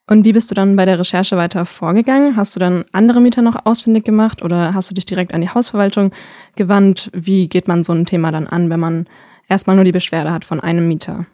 Und 0.06 0.24
wie 0.24 0.32
bist 0.32 0.50
du 0.50 0.54
dann 0.54 0.76
bei 0.76 0.84
der 0.84 0.98
Recherche 0.98 1.36
weiter 1.36 1.64
vorgegangen? 1.64 2.36
Hast 2.36 2.54
du 2.54 2.60
dann 2.60 2.84
andere 2.92 3.20
Mieter 3.20 3.40
noch 3.40 3.64
ausfindig 3.64 4.04
gemacht 4.04 4.42
oder 4.42 4.74
hast 4.74 4.90
du 4.90 4.94
dich 4.94 5.06
direkt 5.06 5.32
an 5.32 5.40
die 5.40 5.48
Hausverwaltung 5.48 6.12
gewandt? 6.56 7.10
Wie 7.14 7.48
geht 7.48 7.68
man 7.68 7.84
so 7.84 7.94
ein 7.94 8.04
Thema 8.04 8.30
dann 8.30 8.46
an, 8.46 8.68
wenn 8.68 8.80
man 8.80 9.06
erstmal 9.48 9.76
nur 9.76 9.84
die 9.84 9.92
Beschwerde 9.92 10.32
hat 10.32 10.44
von 10.44 10.60
einem 10.60 10.86
Mieter? 10.88 11.26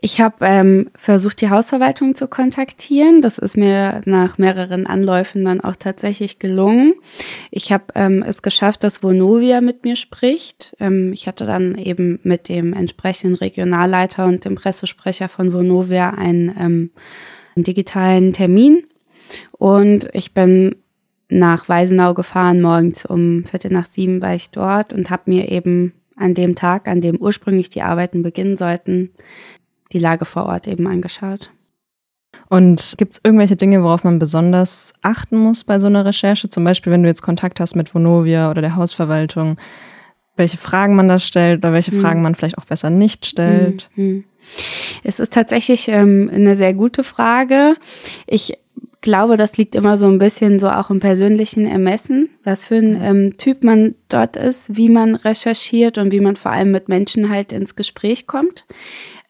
Ich 0.00 0.20
habe 0.20 0.36
ähm, 0.40 0.90
versucht, 0.96 1.40
die 1.40 1.50
Hausverwaltung 1.50 2.14
zu 2.16 2.26
kontaktieren. 2.26 3.22
Das 3.22 3.38
ist 3.38 3.56
mir 3.56 4.02
nach 4.04 4.38
mehreren 4.38 4.86
Anläufen 4.86 5.44
dann 5.44 5.60
auch 5.60 5.76
tatsächlich 5.76 6.40
gelungen. 6.40 6.94
Ich 7.50 7.70
habe 7.70 7.84
ähm, 7.94 8.24
es 8.26 8.42
geschafft, 8.42 8.82
dass 8.82 9.02
Vonovia 9.02 9.60
mit 9.60 9.84
mir 9.84 9.94
spricht. 9.94 10.74
Ähm, 10.80 11.12
ich 11.12 11.28
hatte 11.28 11.46
dann 11.46 11.76
eben 11.76 12.18
mit 12.24 12.48
dem 12.48 12.72
entsprechenden 12.72 13.36
Regionalleiter 13.36 14.26
und 14.26 14.44
dem 14.44 14.56
Pressesprecher 14.56 15.28
von 15.28 15.52
Vonovia 15.52 16.10
einen, 16.10 16.56
ähm, 16.58 16.90
einen 17.54 17.64
digitalen 17.64 18.32
Termin. 18.32 18.84
Und 19.52 20.08
ich 20.12 20.34
bin 20.34 20.76
nach 21.28 21.68
Weisenau 21.68 22.14
gefahren. 22.14 22.60
Morgens 22.60 23.06
um 23.06 23.44
Viertel 23.44 23.72
nach 23.72 23.86
sieben 23.86 24.20
war 24.20 24.34
ich 24.34 24.50
dort 24.50 24.92
und 24.92 25.10
habe 25.10 25.30
mir 25.30 25.50
eben 25.50 25.94
an 26.16 26.34
dem 26.34 26.54
Tag, 26.54 26.88
an 26.88 27.00
dem 27.00 27.16
ursprünglich 27.16 27.70
die 27.70 27.82
Arbeiten 27.82 28.22
beginnen 28.22 28.56
sollten, 28.56 29.10
die 29.92 29.98
Lage 29.98 30.24
vor 30.24 30.46
Ort 30.46 30.68
eben 30.68 30.86
angeschaut. 30.86 31.50
Und 32.48 32.94
gibt 32.98 33.12
es 33.12 33.20
irgendwelche 33.24 33.56
Dinge, 33.56 33.82
worauf 33.82 34.04
man 34.04 34.18
besonders 34.18 34.92
achten 35.02 35.38
muss 35.38 35.64
bei 35.64 35.78
so 35.80 35.86
einer 35.86 36.04
Recherche? 36.04 36.50
Zum 36.50 36.64
Beispiel, 36.64 36.92
wenn 36.92 37.02
du 37.02 37.08
jetzt 37.08 37.22
Kontakt 37.22 37.60
hast 37.60 37.76
mit 37.76 37.94
Vonovia 37.94 38.50
oder 38.50 38.60
der 38.60 38.76
Hausverwaltung, 38.76 39.56
welche 40.36 40.56
Fragen 40.56 40.94
man 40.94 41.08
da 41.08 41.18
stellt 41.18 41.58
oder 41.58 41.72
welche 41.72 41.92
hm. 41.92 42.00
Fragen 42.00 42.22
man 42.22 42.34
vielleicht 42.34 42.58
auch 42.58 42.64
besser 42.64 42.90
nicht 42.90 43.26
stellt? 43.26 43.90
Hm. 43.94 44.24
Es 45.02 45.18
ist 45.18 45.32
tatsächlich 45.32 45.88
ähm, 45.88 46.30
eine 46.32 46.54
sehr 46.54 46.74
gute 46.74 47.04
Frage. 47.04 47.76
Ich 48.26 48.56
glaube, 49.00 49.36
das 49.36 49.58
liegt 49.58 49.74
immer 49.74 49.96
so 49.96 50.06
ein 50.06 50.18
bisschen 50.18 50.58
so 50.58 50.70
auch 50.70 50.88
im 50.88 51.00
persönlichen 51.00 51.66
Ermessen, 51.66 52.30
was 52.44 52.64
für 52.64 52.76
ein 52.76 53.00
ähm, 53.02 53.36
Typ 53.36 53.64
man 53.64 53.96
dort 54.08 54.36
ist, 54.36 54.76
wie 54.76 54.88
man 54.88 55.16
recherchiert 55.16 55.98
und 55.98 56.12
wie 56.12 56.20
man 56.20 56.36
vor 56.36 56.52
allem 56.52 56.70
mit 56.70 56.88
Menschen 56.88 57.28
halt 57.28 57.52
ins 57.52 57.74
Gespräch 57.74 58.26
kommt. 58.26 58.64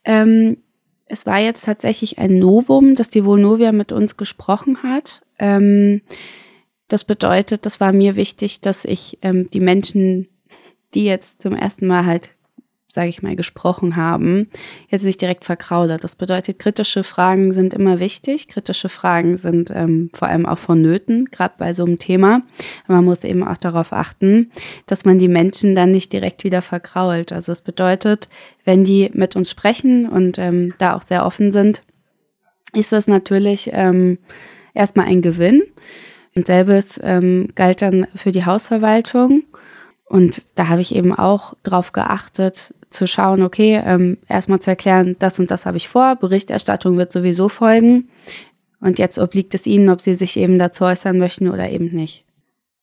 Ähm, 0.04 0.58
es 1.06 1.26
war 1.26 1.38
jetzt 1.38 1.64
tatsächlich 1.64 2.18
ein 2.18 2.38
Novum, 2.38 2.94
dass 2.94 3.10
die 3.10 3.24
Vonovia 3.24 3.72
mit 3.72 3.92
uns 3.92 4.16
gesprochen 4.16 4.82
hat. 4.82 5.22
Ähm, 5.38 6.02
das 6.88 7.04
bedeutet, 7.04 7.64
das 7.66 7.80
war 7.80 7.92
mir 7.92 8.16
wichtig, 8.16 8.60
dass 8.60 8.84
ich 8.84 9.18
ähm, 9.22 9.48
die 9.50 9.60
Menschen, 9.60 10.28
die 10.94 11.04
jetzt 11.04 11.40
zum 11.40 11.54
ersten 11.54 11.86
Mal 11.86 12.04
halt 12.04 12.30
sage 12.92 13.08
ich 13.08 13.22
mal, 13.22 13.36
gesprochen 13.36 13.96
haben, 13.96 14.48
jetzt 14.88 15.04
nicht 15.04 15.20
direkt 15.20 15.44
verkraule. 15.44 15.96
Das 15.96 16.16
bedeutet, 16.16 16.58
kritische 16.58 17.04
Fragen 17.04 17.52
sind 17.52 17.74
immer 17.74 17.98
wichtig. 18.00 18.48
Kritische 18.48 18.88
Fragen 18.88 19.38
sind 19.38 19.70
ähm, 19.74 20.10
vor 20.12 20.28
allem 20.28 20.46
auch 20.46 20.58
vonnöten, 20.58 21.26
gerade 21.30 21.54
bei 21.58 21.72
so 21.72 21.84
einem 21.84 21.98
Thema. 21.98 22.42
Man 22.86 23.04
muss 23.04 23.24
eben 23.24 23.42
auch 23.42 23.56
darauf 23.56 23.92
achten, 23.92 24.50
dass 24.86 25.04
man 25.04 25.18
die 25.18 25.28
Menschen 25.28 25.74
dann 25.74 25.92
nicht 25.92 26.12
direkt 26.12 26.44
wieder 26.44 26.62
verkrault. 26.62 27.32
Also 27.32 27.52
es 27.52 27.60
bedeutet, 27.62 28.28
wenn 28.64 28.84
die 28.84 29.10
mit 29.14 29.36
uns 29.36 29.50
sprechen 29.50 30.08
und 30.08 30.38
ähm, 30.38 30.74
da 30.78 30.94
auch 30.94 31.02
sehr 31.02 31.26
offen 31.26 31.52
sind, 31.52 31.82
ist 32.74 32.92
das 32.92 33.06
natürlich 33.06 33.70
ähm, 33.72 34.18
erstmal 34.74 35.06
ein 35.06 35.22
Gewinn. 35.22 35.62
Und 36.34 36.46
selbes 36.46 36.98
ähm, 37.02 37.50
galt 37.54 37.82
dann 37.82 38.06
für 38.14 38.32
die 38.32 38.46
Hausverwaltung. 38.46 39.44
Und 40.06 40.42
da 40.54 40.68
habe 40.68 40.80
ich 40.80 40.94
eben 40.94 41.14
auch 41.14 41.54
drauf 41.62 41.92
geachtet, 41.92 42.74
zu 42.92 43.06
schauen, 43.06 43.42
okay, 43.42 43.80
ähm, 43.84 44.18
erstmal 44.28 44.60
zu 44.60 44.70
erklären, 44.70 45.16
das 45.18 45.38
und 45.38 45.50
das 45.50 45.66
habe 45.66 45.76
ich 45.76 45.88
vor, 45.88 46.16
Berichterstattung 46.16 46.96
wird 46.96 47.12
sowieso 47.12 47.48
folgen. 47.48 48.08
Und 48.80 48.98
jetzt 48.98 49.18
obliegt 49.18 49.54
es 49.54 49.66
Ihnen, 49.66 49.88
ob 49.90 50.00
Sie 50.00 50.14
sich 50.14 50.36
eben 50.36 50.58
dazu 50.58 50.84
äußern 50.84 51.16
möchten 51.18 51.48
oder 51.48 51.70
eben 51.70 51.92
nicht. 51.92 52.24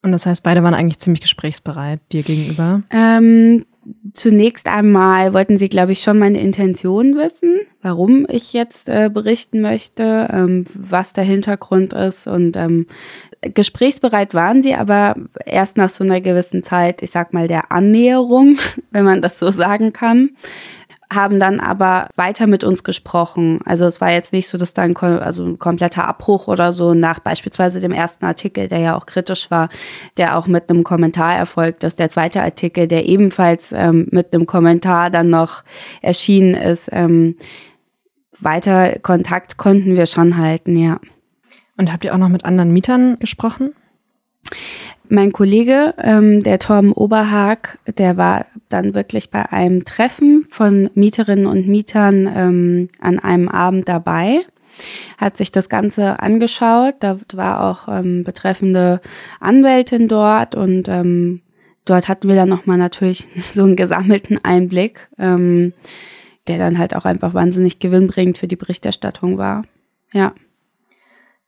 Und 0.02 0.12
das 0.12 0.26
heißt, 0.26 0.44
beide 0.44 0.64
waren 0.64 0.74
eigentlich 0.74 1.00
ziemlich 1.00 1.22
gesprächsbereit 1.22 2.00
dir 2.12 2.24
gegenüber? 2.24 2.84
Ähm, 2.90 3.66
zunächst 4.14 4.68
einmal 4.68 5.34
wollten 5.34 5.58
sie, 5.58 5.70
glaube 5.70 5.92
ich, 5.92 6.02
schon 6.02 6.20
meine 6.20 6.40
Intention 6.40 7.16
wissen, 7.16 7.60
warum 7.82 8.26
ich 8.30 8.54
jetzt 8.54 8.88
äh, 8.90 9.10
berichten 9.14 9.62
möchte, 9.62 10.30
ähm, 10.32 10.66
was 10.74 11.14
der 11.14 11.24
Hintergrund 11.24 11.94
ist. 11.94 12.28
Und 12.28 12.56
ähm, 12.56 12.88
gesprächsbereit 13.42 14.34
waren 14.34 14.62
sie, 14.62 14.76
aber 14.76 15.16
erst 15.46 15.78
nach 15.78 15.90
so 15.90 16.04
einer 16.04 16.22
gewissen 16.22 16.64
Zeit, 16.64 17.02
ich 17.02 17.12
sag 17.12 17.34
mal, 17.34 17.48
der 17.48 17.72
Annäherung, 17.72 18.58
wenn 18.92 19.06
man 19.06 19.22
das 19.22 19.40
so 19.40 19.52
sagen 19.52 19.94
kann, 19.94 20.32
haben 21.12 21.40
dann 21.40 21.60
aber 21.60 22.08
weiter 22.16 22.46
mit 22.46 22.64
uns 22.64 22.84
gesprochen. 22.84 23.60
Also 23.66 23.86
es 23.86 24.00
war 24.00 24.12
jetzt 24.12 24.32
nicht 24.32 24.48
so, 24.48 24.58
dass 24.58 24.74
da 24.74 24.84
ein, 24.84 24.96
also 24.96 25.44
ein 25.44 25.58
kompletter 25.58 26.08
Abbruch 26.08 26.48
oder 26.48 26.72
so 26.72 26.94
nach 26.94 27.20
beispielsweise 27.20 27.82
dem 27.82 27.92
ersten 27.92 28.26
Artikel, 28.26 28.68
der 28.68 28.80
ja 28.80 28.96
auch 28.96 29.08
kritisch 29.08 29.50
war, 29.50 29.70
der 30.18 30.38
auch 30.38 30.46
mit 30.46 30.70
einem 30.70 30.84
Kommentar 30.84 31.36
erfolgt 31.36 31.84
ist. 31.84 31.98
Der 31.98 32.10
zweite 32.10 32.44
Artikel, 32.44 32.88
der 32.88 33.08
ebenfalls 33.08 33.72
ähm, 33.72 34.08
mit 34.12 34.34
einem 34.34 34.46
Kommentar 34.46 35.10
dann 35.10 35.30
noch 35.30 35.64
erschienen 36.02 36.54
ist, 36.54 36.90
ähm, 36.92 37.38
weiter 38.40 39.00
Kontakt 39.00 39.58
konnten 39.58 39.96
wir 39.96 40.06
schon 40.06 40.38
halten, 40.38 40.78
ja. 40.78 41.00
Und 41.76 41.92
habt 41.92 42.06
ihr 42.06 42.14
auch 42.14 42.20
noch 42.20 42.30
mit 42.30 42.46
anderen 42.46 42.72
Mietern 42.72 43.18
gesprochen? 43.20 43.74
Mein 45.12 45.32
Kollege, 45.34 45.96
ähm, 45.98 46.44
der 46.44 46.60
Torben 46.60 46.94
Oberhag, 46.94 47.80
der 47.98 48.16
war 48.16 48.46
dann 48.70 48.94
wirklich 48.94 49.32
bei 49.32 49.52
einem 49.52 49.84
Treffen 49.84 50.46
von 50.52 50.92
Mieterinnen 50.94 51.48
und 51.48 51.68
Mietern 51.68 52.30
ähm, 52.32 52.90
an 53.00 53.18
einem 53.18 53.50
Abend 53.50 53.90
dabei, 53.90 54.42
hat 55.18 55.36
sich 55.36 55.52
das 55.52 55.68
Ganze 55.68 56.20
angeschaut. 56.20 56.96
Da 57.00 57.18
war 57.34 57.64
auch 57.64 57.88
ähm, 57.88 58.24
betreffende 58.24 59.02
Anwältin 59.40 60.08
dort 60.08 60.54
und 60.54 60.88
ähm, 60.88 61.42
dort 61.86 62.08
hatten 62.08 62.28
wir 62.28 62.36
dann 62.36 62.50
nochmal 62.50 62.78
natürlich 62.78 63.28
so 63.52 63.64
einen 63.64 63.76
gesammelten 63.76 64.40
Einblick, 64.46 65.10
ähm, 65.18 65.74
der 66.48 66.60
dann 66.60 66.78
halt 66.78 66.96
auch 66.96 67.06
einfach 67.06 67.34
wahnsinnig 67.34 67.80
gewinnbringend 67.80 68.38
für 68.38 68.48
die 68.48 68.56
Berichterstattung 68.56 69.40
war. 69.40 69.64
Ja. 70.14 70.34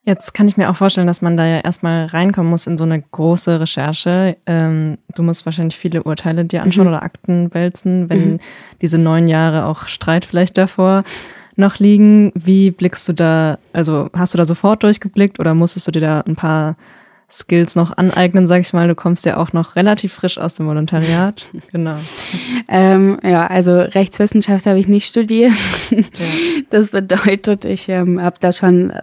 Jetzt 0.04 0.34
kann 0.34 0.48
ich 0.48 0.58
mir 0.58 0.70
auch 0.70 0.76
vorstellen, 0.76 1.06
dass 1.06 1.22
man 1.22 1.38
da 1.38 1.46
ja 1.46 1.60
erstmal 1.60 2.06
reinkommen 2.06 2.50
muss 2.50 2.66
in 2.66 2.76
so 2.76 2.86
eine 2.86 3.00
große 3.00 3.60
Recherche. 3.60 4.36
Ähm, 4.48 4.98
du 5.14 5.22
musst 5.22 5.46
wahrscheinlich 5.46 5.78
viele 5.78 6.02
Urteile 6.04 6.44
dir 6.44 6.64
anschauen 6.64 6.88
mhm. 6.88 6.94
oder 6.94 7.04
Akten 7.04 7.54
wälzen, 7.54 8.10
wenn 8.10 8.34
mhm. 8.34 8.40
diese 8.82 8.98
neun 8.98 9.28
Jahre 9.28 9.66
auch 9.66 9.88
Streit 9.88 10.26
vielleicht 10.26 10.58
davor 10.58 11.04
noch 11.56 11.78
liegen. 11.78 12.32
Wie 12.34 12.72
blickst 12.72 13.08
du 13.10 13.14
da, 13.14 13.60
also 13.74 14.10
hast 14.14 14.34
du 14.34 14.40
da 14.40 14.46
sofort 14.46 14.82
durchgeblickt 14.82 15.40
oder 15.40 15.54
musstest 15.54 15.88
du 15.88 15.92
dir 15.92 16.02
da 16.02 16.22
ein 16.22 16.36
paar 16.36 16.78
Skills 17.32 17.76
noch 17.76 17.96
aneignen, 17.98 18.46
sag 18.48 18.62
ich 18.62 18.74
mal. 18.74 18.88
Du 18.88 18.96
kommst 18.96 19.26
ja 19.26 19.38
auch 19.38 19.54
noch 19.54 19.76
relativ 19.76 20.14
frisch 20.14 20.38
aus 20.38 20.56
dem 20.56 20.68
Volontariat. 20.68 21.46
genau. 21.72 21.98
Ähm, 22.68 23.20
ja, 23.24 23.48
also 23.48 23.80
Rechtswissenschaft 23.80 24.66
habe 24.66 24.80
ich 24.80 24.88
nicht 24.88 25.08
studiert. 25.08 25.54
Ja. 25.90 25.98
Das 26.70 26.92
bedeutet, 26.92 27.66
ich 27.66 27.90
ähm, 27.90 28.22
habe 28.22 28.38
da 28.40 28.54
schon, 28.54 28.94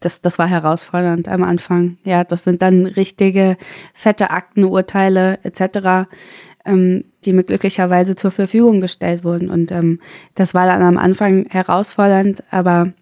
das, 0.00 0.20
das 0.20 0.36
war 0.36 0.48
herausfordernd 0.48 1.28
am 1.28 1.44
Anfang. 1.44 1.96
Ja, 2.02 2.24
das 2.24 2.42
sind 2.42 2.60
dann 2.60 2.86
richtige 2.86 3.56
fette 3.92 4.30
Aktenurteile 4.30 5.38
etc., 5.44 6.08
ähm, 6.64 7.04
die 7.24 7.32
mir 7.32 7.44
glücklicherweise 7.44 8.16
zur 8.16 8.32
Verfügung 8.32 8.80
gestellt 8.80 9.22
wurden. 9.22 9.48
Und 9.48 9.70
ähm, 9.70 10.00
das 10.34 10.54
war 10.54 10.66
dann 10.66 10.82
am 10.82 10.98
Anfang 10.98 11.46
herausfordernd, 11.50 12.42
aber 12.50 12.92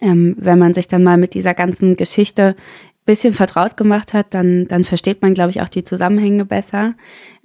ähm, 0.00 0.36
wenn 0.38 0.58
man 0.58 0.74
sich 0.74 0.88
dann 0.88 1.04
mal 1.04 1.16
mit 1.16 1.34
dieser 1.34 1.54
ganzen 1.54 1.96
Geschichte 1.96 2.56
bisschen 3.04 3.34
vertraut 3.34 3.76
gemacht 3.76 4.14
hat, 4.14 4.32
dann, 4.32 4.66
dann 4.66 4.84
versteht 4.84 5.20
man, 5.20 5.34
glaube 5.34 5.50
ich, 5.50 5.60
auch 5.60 5.68
die 5.68 5.84
Zusammenhänge 5.84 6.46
besser. 6.46 6.94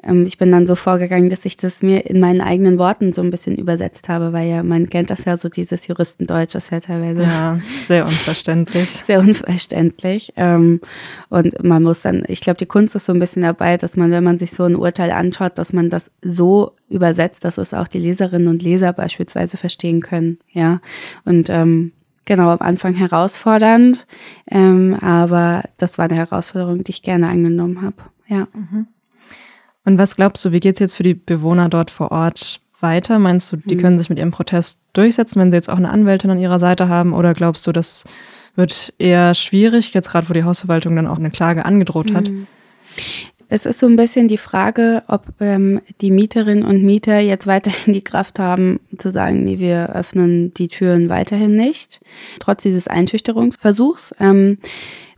Ähm, 0.01 0.25
ich 0.25 0.37
bin 0.37 0.51
dann 0.51 0.65
so 0.65 0.75
vorgegangen, 0.75 1.29
dass 1.29 1.43
ich 1.43 1.57
das 1.57 1.81
mir 1.81 2.05
in 2.05 2.21
meinen 2.21 2.39
eigenen 2.39 2.77
Worten 2.77 3.11
so 3.11 3.21
ein 3.21 3.29
bisschen 3.29 3.57
übersetzt 3.57 4.07
habe, 4.07 4.31
weil 4.31 4.49
ja, 4.49 4.63
man 4.63 4.89
kennt 4.89 5.09
das 5.09 5.25
ja 5.25 5.35
so, 5.35 5.49
dieses 5.49 5.85
Juristendeutsch, 5.87 6.55
das 6.55 6.69
ja 6.69 6.79
teilweise. 6.79 7.23
Ja, 7.23 7.59
sehr 7.87 8.05
unverständlich. 8.05 8.87
sehr 9.07 9.19
unverständlich. 9.19 10.31
Ähm, 10.37 10.79
und 11.29 11.61
man 11.61 11.83
muss 11.83 12.03
dann, 12.03 12.23
ich 12.27 12.39
glaube, 12.39 12.57
die 12.57 12.65
Kunst 12.65 12.95
ist 12.95 13.05
so 13.05 13.13
ein 13.13 13.19
bisschen 13.19 13.41
dabei, 13.41 13.75
dass 13.75 13.97
man, 13.97 14.11
wenn 14.11 14.23
man 14.23 14.39
sich 14.39 14.51
so 14.51 14.63
ein 14.63 14.77
Urteil 14.77 15.11
anschaut, 15.11 15.57
dass 15.57 15.73
man 15.73 15.89
das 15.89 16.09
so 16.21 16.71
übersetzt, 16.89 17.43
dass 17.43 17.57
es 17.57 17.73
auch 17.73 17.89
die 17.89 17.99
Leserinnen 17.99 18.47
und 18.47 18.63
Leser 18.63 18.93
beispielsweise 18.93 19.57
verstehen 19.57 20.01
können. 20.01 20.39
Ja. 20.53 20.79
Und 21.25 21.49
ähm, 21.49 21.91
genau 22.29 22.51
am 22.51 22.61
Anfang 22.61 22.93
herausfordernd, 22.93 24.07
ähm, 24.49 24.95
aber 25.01 25.63
das 25.77 25.97
war 25.97 26.05
eine 26.05 26.15
Herausforderung, 26.15 26.83
die 26.83 26.91
ich 26.91 27.01
gerne 27.01 27.27
angenommen 27.27 27.81
habe. 27.81 27.95
Ja. 28.27 28.47
Mhm. 28.53 28.87
Und 29.83 29.97
was 29.97 30.15
glaubst 30.15 30.45
du, 30.45 30.51
wie 30.51 30.59
geht 30.59 30.75
es 30.75 30.79
jetzt 30.79 30.93
für 30.95 31.03
die 31.03 31.15
Bewohner 31.15 31.67
dort 31.67 31.89
vor 31.89 32.11
Ort 32.11 32.61
weiter? 32.79 33.17
Meinst 33.17 33.51
du, 33.51 33.57
die 33.57 33.75
mhm. 33.75 33.81
können 33.81 33.97
sich 33.97 34.09
mit 34.09 34.19
ihrem 34.19 34.31
Protest 34.31 34.79
durchsetzen, 34.93 35.41
wenn 35.41 35.51
sie 35.51 35.57
jetzt 35.57 35.69
auch 35.69 35.77
eine 35.77 35.89
Anwältin 35.89 36.29
an 36.29 36.37
ihrer 36.37 36.59
Seite 36.59 36.87
haben? 36.87 37.13
Oder 37.13 37.33
glaubst 37.33 37.65
du, 37.65 37.71
das 37.71 38.05
wird 38.55 38.93
eher 38.99 39.33
schwierig, 39.33 39.93
jetzt 39.95 40.11
gerade 40.11 40.29
wo 40.29 40.33
die 40.33 40.43
Hausverwaltung 40.43 40.95
dann 40.95 41.07
auch 41.07 41.17
eine 41.17 41.31
Klage 41.31 41.65
angedroht 41.65 42.13
hat? 42.13 42.29
Mhm. 42.29 42.45
Es 43.51 43.65
ist 43.65 43.79
so 43.79 43.87
ein 43.87 43.95
bisschen 43.95 44.27
die 44.27 44.37
Frage, 44.37 45.03
ob 45.07 45.25
ähm, 45.39 45.81
die 46.01 46.11
Mieterinnen 46.11 46.63
und 46.63 46.83
Mieter 46.83 47.19
jetzt 47.19 47.47
weiterhin 47.47 47.93
die 47.93 48.03
Kraft 48.03 48.37
haben, 48.37 48.79
zu 48.97 49.11
sagen, 49.11 49.43
nee, 49.43 49.57
wir 49.57 49.95
öffnen 49.95 50.53
die 50.53 50.67
Türen 50.67 51.09
weiterhin 51.09 51.55
nicht, 51.55 51.99
trotz 52.39 52.61
dieses 52.61 52.87
Einschüchterungsversuchs. 52.87 54.13
Ähm, 54.19 54.59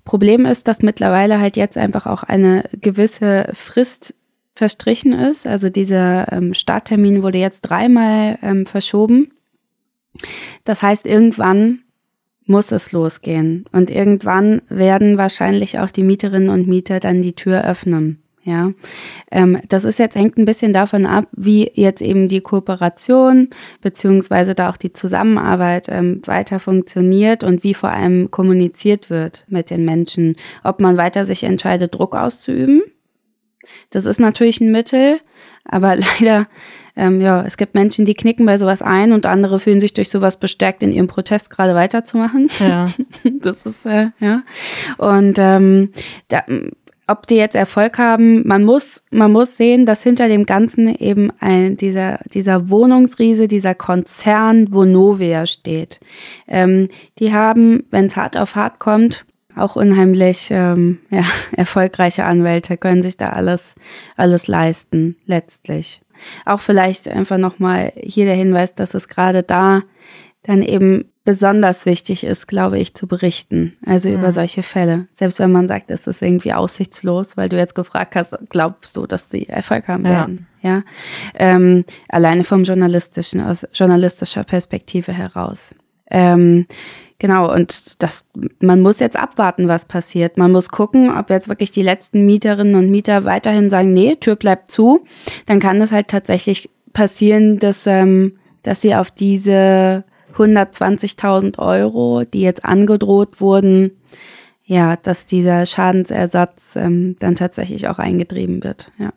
Problem 0.06 0.46
ist, 0.46 0.70
dass 0.70 0.82
mittlerweile 0.82 1.40
halt 1.40 1.58
jetzt 1.58 1.78
einfach 1.78 2.06
auch 2.06 2.24
eine 2.24 2.64
gewisse 2.80 3.50
Frist 3.54 4.16
verstrichen 4.56 5.12
ist. 5.12 5.46
Also 5.46 5.70
dieser 5.70 6.32
ähm, 6.32 6.54
Starttermin 6.54 7.24
wurde 7.24 7.38
jetzt 7.38 7.62
dreimal 7.62 8.40
ähm, 8.42 8.66
verschoben. 8.66 9.32
Das 10.64 10.82
heißt, 10.82 11.06
irgendwann 11.06 11.80
muss 12.46 12.72
es 12.72 12.92
losgehen. 12.92 13.66
Und 13.72 13.90
irgendwann 13.90 14.62
werden 14.70 15.18
wahrscheinlich 15.18 15.80
auch 15.80 15.90
die 15.90 16.04
Mieterinnen 16.04 16.50
und 16.50 16.68
Mieter 16.68 17.00
dann 17.00 17.22
die 17.22 17.34
Tür 17.34 17.64
öffnen. 17.66 18.21
Ja, 18.44 18.72
ähm, 19.30 19.60
das 19.70 19.84
ist 19.84 20.00
jetzt 20.00 20.16
hängt 20.16 20.38
ein 20.38 20.46
bisschen 20.46 20.74
davon 20.74 21.06
ab, 21.06 21.26
wie 21.32 21.72
jetzt 21.76 22.02
eben 22.02 22.28
die 22.28 22.42
Kooperation 22.42 23.50
beziehungsweise 23.82 24.56
da 24.56 24.70
auch 24.70 24.78
die 24.78 24.94
Zusammenarbeit 24.94 25.88
ähm, 25.90 26.22
weiter 26.26 26.58
funktioniert 26.58 27.44
und 27.44 27.64
wie 27.64 27.76
vor 27.76 27.92
allem 27.92 28.32
kommuniziert 28.32 29.12
wird 29.12 29.46
mit 29.48 29.70
den 29.70 29.86
Menschen. 29.86 30.38
Ob 30.64 30.82
man 30.82 30.98
weiter 30.98 31.26
sich 31.26 31.44
entscheidet, 31.44 31.94
Druck 31.94 32.16
auszuüben. 32.16 32.82
Das 33.92 34.06
ist 34.06 34.20
natürlich 34.20 34.60
ein 34.60 34.72
Mittel, 34.72 35.20
aber 35.64 35.96
leider 36.20 36.48
ähm, 36.96 37.22
ja, 37.22 37.44
es 37.44 37.58
gibt 37.58 37.76
Menschen, 37.76 38.06
die 38.06 38.14
knicken 38.14 38.46
bei 38.46 38.58
sowas 38.58 38.82
ein 38.82 39.14
und 39.14 39.26
andere 39.26 39.60
fühlen 39.60 39.80
sich 39.80 39.94
durch 39.94 40.10
sowas 40.10 40.38
bestärkt, 40.38 40.84
in 40.84 40.92
ihrem 40.92 41.08
Protest 41.08 41.50
gerade 41.50 41.74
weiterzumachen. 41.74 42.50
Ja. 42.60 42.86
das 43.42 43.64
ist, 43.66 43.86
äh, 43.86 44.10
ja. 44.20 44.44
Und 44.98 45.38
ähm, 45.40 45.94
da, 46.28 46.44
ob 47.08 47.28
die 47.28 47.36
jetzt 47.36 47.56
Erfolg 47.56 47.98
haben, 47.98 48.48
man 48.48 48.64
muss, 48.64 49.04
man 49.12 49.32
muss 49.32 49.58
sehen, 49.58 49.86
dass 49.86 50.04
hinter 50.04 50.28
dem 50.28 50.46
Ganzen 50.46 50.96
eben 50.96 51.32
ein, 51.40 51.76
dieser, 51.78 52.20
dieser 52.34 52.70
Wohnungsriese, 52.70 53.48
dieser 53.48 53.76
Konzern 53.76 54.72
Vonovia 54.72 55.46
steht. 55.46 56.00
Ähm, 56.48 56.88
die 57.20 57.34
haben, 57.34 57.84
wenn 57.92 58.06
es 58.06 58.16
hart 58.16 58.38
auf 58.38 58.56
hart 58.56 58.80
kommt, 58.80 59.26
auch 59.56 59.76
unheimlich 59.76 60.48
ähm, 60.52 61.00
ja, 61.10 61.26
erfolgreiche 61.56 62.24
Anwälte 62.24 62.78
können 62.78 63.02
sich 63.02 63.18
da 63.18 63.30
alles, 63.30 63.76
alles 64.16 64.48
leisten, 64.48 65.18
letztlich. 65.26 66.02
Auch 66.46 66.60
vielleicht 66.60 67.08
einfach 67.08 67.38
nochmal 67.38 67.92
hier 67.96 68.26
der 68.26 68.36
Hinweis, 68.36 68.76
dass 68.76 68.94
es 68.94 69.08
gerade 69.08 69.44
da 69.44 69.82
dann 70.44 70.62
eben 70.62 71.11
besonders 71.24 71.86
wichtig 71.86 72.24
ist, 72.24 72.48
glaube 72.48 72.80
ich, 72.80 72.94
zu 72.94 73.08
berichten. 73.08 73.78
Also 73.86 74.10
ja. 74.10 74.16
über 74.16 74.32
solche 74.32 74.64
Fälle. 74.64 75.08
Selbst 75.14 75.40
wenn 75.40 75.52
man 75.52 75.68
sagt, 75.68 75.92
es 75.92 76.08
ist 76.08 76.22
irgendwie 76.22 76.54
aussichtslos, 76.54 77.38
weil 77.38 77.50
du 77.50 77.58
jetzt 77.58 77.76
gefragt 77.76 78.16
hast, 78.16 78.38
glaubst 78.50 78.98
du, 78.98 79.06
dass 79.06 79.30
sie 79.30 79.48
Erfolg 79.48 79.88
haben 79.88 80.06
ja. 80.06 80.12
werden? 80.12 80.48
Ja. 80.62 80.84
Ähm, 81.36 81.86
alleine 82.10 82.44
vom 82.44 82.64
journalistischen, 82.64 83.42
aus 83.42 83.66
journalistischer 83.74 84.44
Perspektive 84.44 85.12
heraus. 85.12 85.76
Ähm, 86.10 86.66
Genau, 87.22 87.54
und 87.54 88.02
das, 88.02 88.24
man 88.62 88.82
muss 88.82 88.98
jetzt 88.98 89.16
abwarten, 89.16 89.68
was 89.68 89.86
passiert. 89.86 90.40
Man 90.40 90.52
muss 90.52 90.70
gucken, 90.70 91.16
ob 91.16 91.30
jetzt 91.30 91.50
wirklich 91.50 91.70
die 91.70 91.84
letzten 91.84 92.26
Mieterinnen 92.26 92.74
und 92.74 92.90
Mieter 92.90 93.26
weiterhin 93.26 93.70
sagen, 93.70 93.94
nee, 93.94 94.16
Tür 94.16 94.36
bleibt 94.36 94.72
zu. 94.72 95.06
Dann 95.46 95.60
kann 95.60 95.80
es 95.82 95.92
halt 95.92 96.08
tatsächlich 96.08 96.72
passieren, 96.94 97.60
dass, 97.60 97.86
ähm, 97.86 98.40
dass 98.64 98.82
sie 98.82 98.96
auf 98.96 99.12
diese 99.12 100.04
120.000 100.38 101.60
Euro, 101.60 102.24
die 102.24 102.42
jetzt 102.42 102.66
angedroht 102.66 103.42
wurden, 103.42 103.92
ja, 104.64 104.96
dass 104.96 105.26
dieser 105.26 105.66
Schadensersatz 105.66 106.76
ähm, 106.76 107.16
dann 107.20 107.36
tatsächlich 107.36 107.88
auch 107.88 108.00
eingetrieben 108.00 108.64
wird. 108.64 108.92
Ja. 108.98 109.12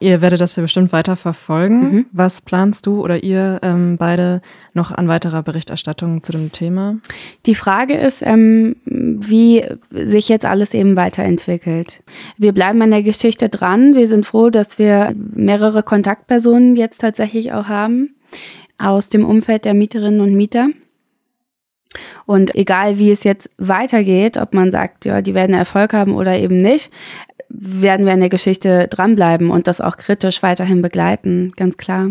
Ihr 0.00 0.20
werdet 0.20 0.40
das 0.40 0.54
ja 0.54 0.62
bestimmt 0.62 0.92
weiter 0.92 1.16
verfolgen. 1.16 1.80
Mhm. 1.80 2.06
Was 2.12 2.40
planst 2.40 2.86
du 2.86 3.02
oder 3.02 3.24
ihr 3.24 3.58
ähm, 3.62 3.96
beide 3.98 4.42
noch 4.72 4.92
an 4.92 5.08
weiterer 5.08 5.42
Berichterstattung 5.42 6.22
zu 6.22 6.30
dem 6.30 6.52
Thema? 6.52 6.98
Die 7.46 7.56
Frage 7.56 7.94
ist, 7.94 8.22
ähm, 8.22 8.76
wie 8.84 9.64
sich 9.90 10.28
jetzt 10.28 10.46
alles 10.46 10.72
eben 10.72 10.94
weiterentwickelt. 10.94 12.04
Wir 12.36 12.52
bleiben 12.52 12.80
an 12.80 12.92
der 12.92 13.02
Geschichte 13.02 13.48
dran. 13.48 13.96
Wir 13.96 14.06
sind 14.06 14.24
froh, 14.24 14.50
dass 14.50 14.78
wir 14.78 15.12
mehrere 15.16 15.82
Kontaktpersonen 15.82 16.76
jetzt 16.76 17.00
tatsächlich 17.00 17.52
auch 17.52 17.66
haben 17.66 18.14
aus 18.78 19.08
dem 19.08 19.24
Umfeld 19.24 19.64
der 19.64 19.74
Mieterinnen 19.74 20.20
und 20.20 20.34
Mieter. 20.34 20.68
Und 22.26 22.54
egal 22.54 22.98
wie 22.98 23.10
es 23.10 23.24
jetzt 23.24 23.50
weitergeht, 23.58 24.36
ob 24.36 24.54
man 24.54 24.70
sagt, 24.70 25.04
ja, 25.04 25.22
die 25.22 25.34
werden 25.34 25.54
Erfolg 25.54 25.92
haben 25.92 26.14
oder 26.14 26.38
eben 26.38 26.60
nicht, 26.60 26.90
werden 27.48 28.04
wir 28.04 28.12
an 28.12 28.20
der 28.20 28.28
Geschichte 28.28 28.88
dranbleiben 28.88 29.50
und 29.50 29.66
das 29.66 29.80
auch 29.80 29.96
kritisch 29.96 30.42
weiterhin 30.42 30.82
begleiten, 30.82 31.52
ganz 31.56 31.76
klar. 31.78 32.10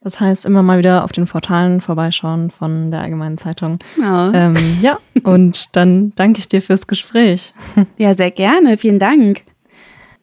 Das 0.00 0.20
heißt, 0.20 0.46
immer 0.46 0.62
mal 0.62 0.78
wieder 0.78 1.04
auf 1.04 1.12
den 1.12 1.26
Portalen 1.26 1.80
vorbeischauen 1.80 2.50
von 2.50 2.90
der 2.90 3.00
Allgemeinen 3.00 3.36
Zeitung. 3.36 3.78
Ja, 4.00 4.32
ähm, 4.32 4.54
ja 4.80 4.98
und 5.24 5.76
dann 5.76 6.12
danke 6.14 6.38
ich 6.38 6.48
dir 6.48 6.62
fürs 6.62 6.86
Gespräch. 6.86 7.52
Ja, 7.96 8.14
sehr 8.14 8.30
gerne. 8.30 8.78
Vielen 8.78 9.00
Dank. 9.00 9.42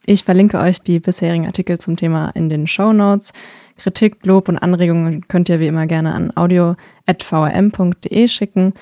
Ich 0.07 0.23
verlinke 0.23 0.59
euch 0.59 0.81
die 0.81 0.99
bisherigen 0.99 1.47
Artikel 1.47 1.79
zum 1.79 1.95
Thema 1.95 2.29
in 2.35 2.47
den 2.47 2.67
Show 2.67 2.93
Notes. 2.93 3.33
Kritik, 3.77 4.23
Lob 4.23 4.47
und 4.49 4.59
Anregungen 4.59 5.27
könnt 5.27 5.49
ihr 5.49 5.59
wie 5.59 5.65
immer 5.65 5.87
gerne 5.87 6.13
an 6.13 6.31
audio.vrm.de 6.35 8.27
schicken. 8.27 8.73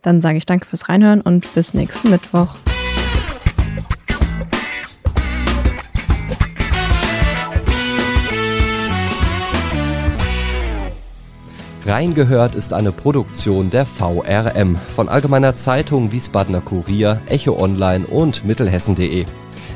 Dann 0.00 0.22
sage 0.22 0.38
ich 0.38 0.46
danke 0.46 0.64
fürs 0.64 0.88
Reinhören 0.88 1.20
und 1.20 1.52
bis 1.54 1.74
nächsten 1.74 2.08
Mittwoch. 2.08 2.56
Reingehört 11.84 12.54
ist 12.54 12.72
eine 12.72 12.92
Produktion 12.92 13.68
der 13.68 13.84
VRM 13.84 14.76
von 14.76 15.10
Allgemeiner 15.10 15.54
Zeitung, 15.56 16.12
Wiesbadener 16.12 16.62
Kurier, 16.62 17.20
Echo 17.26 17.60
Online 17.60 18.06
und 18.06 18.46
Mittelhessen.de. 18.46 19.26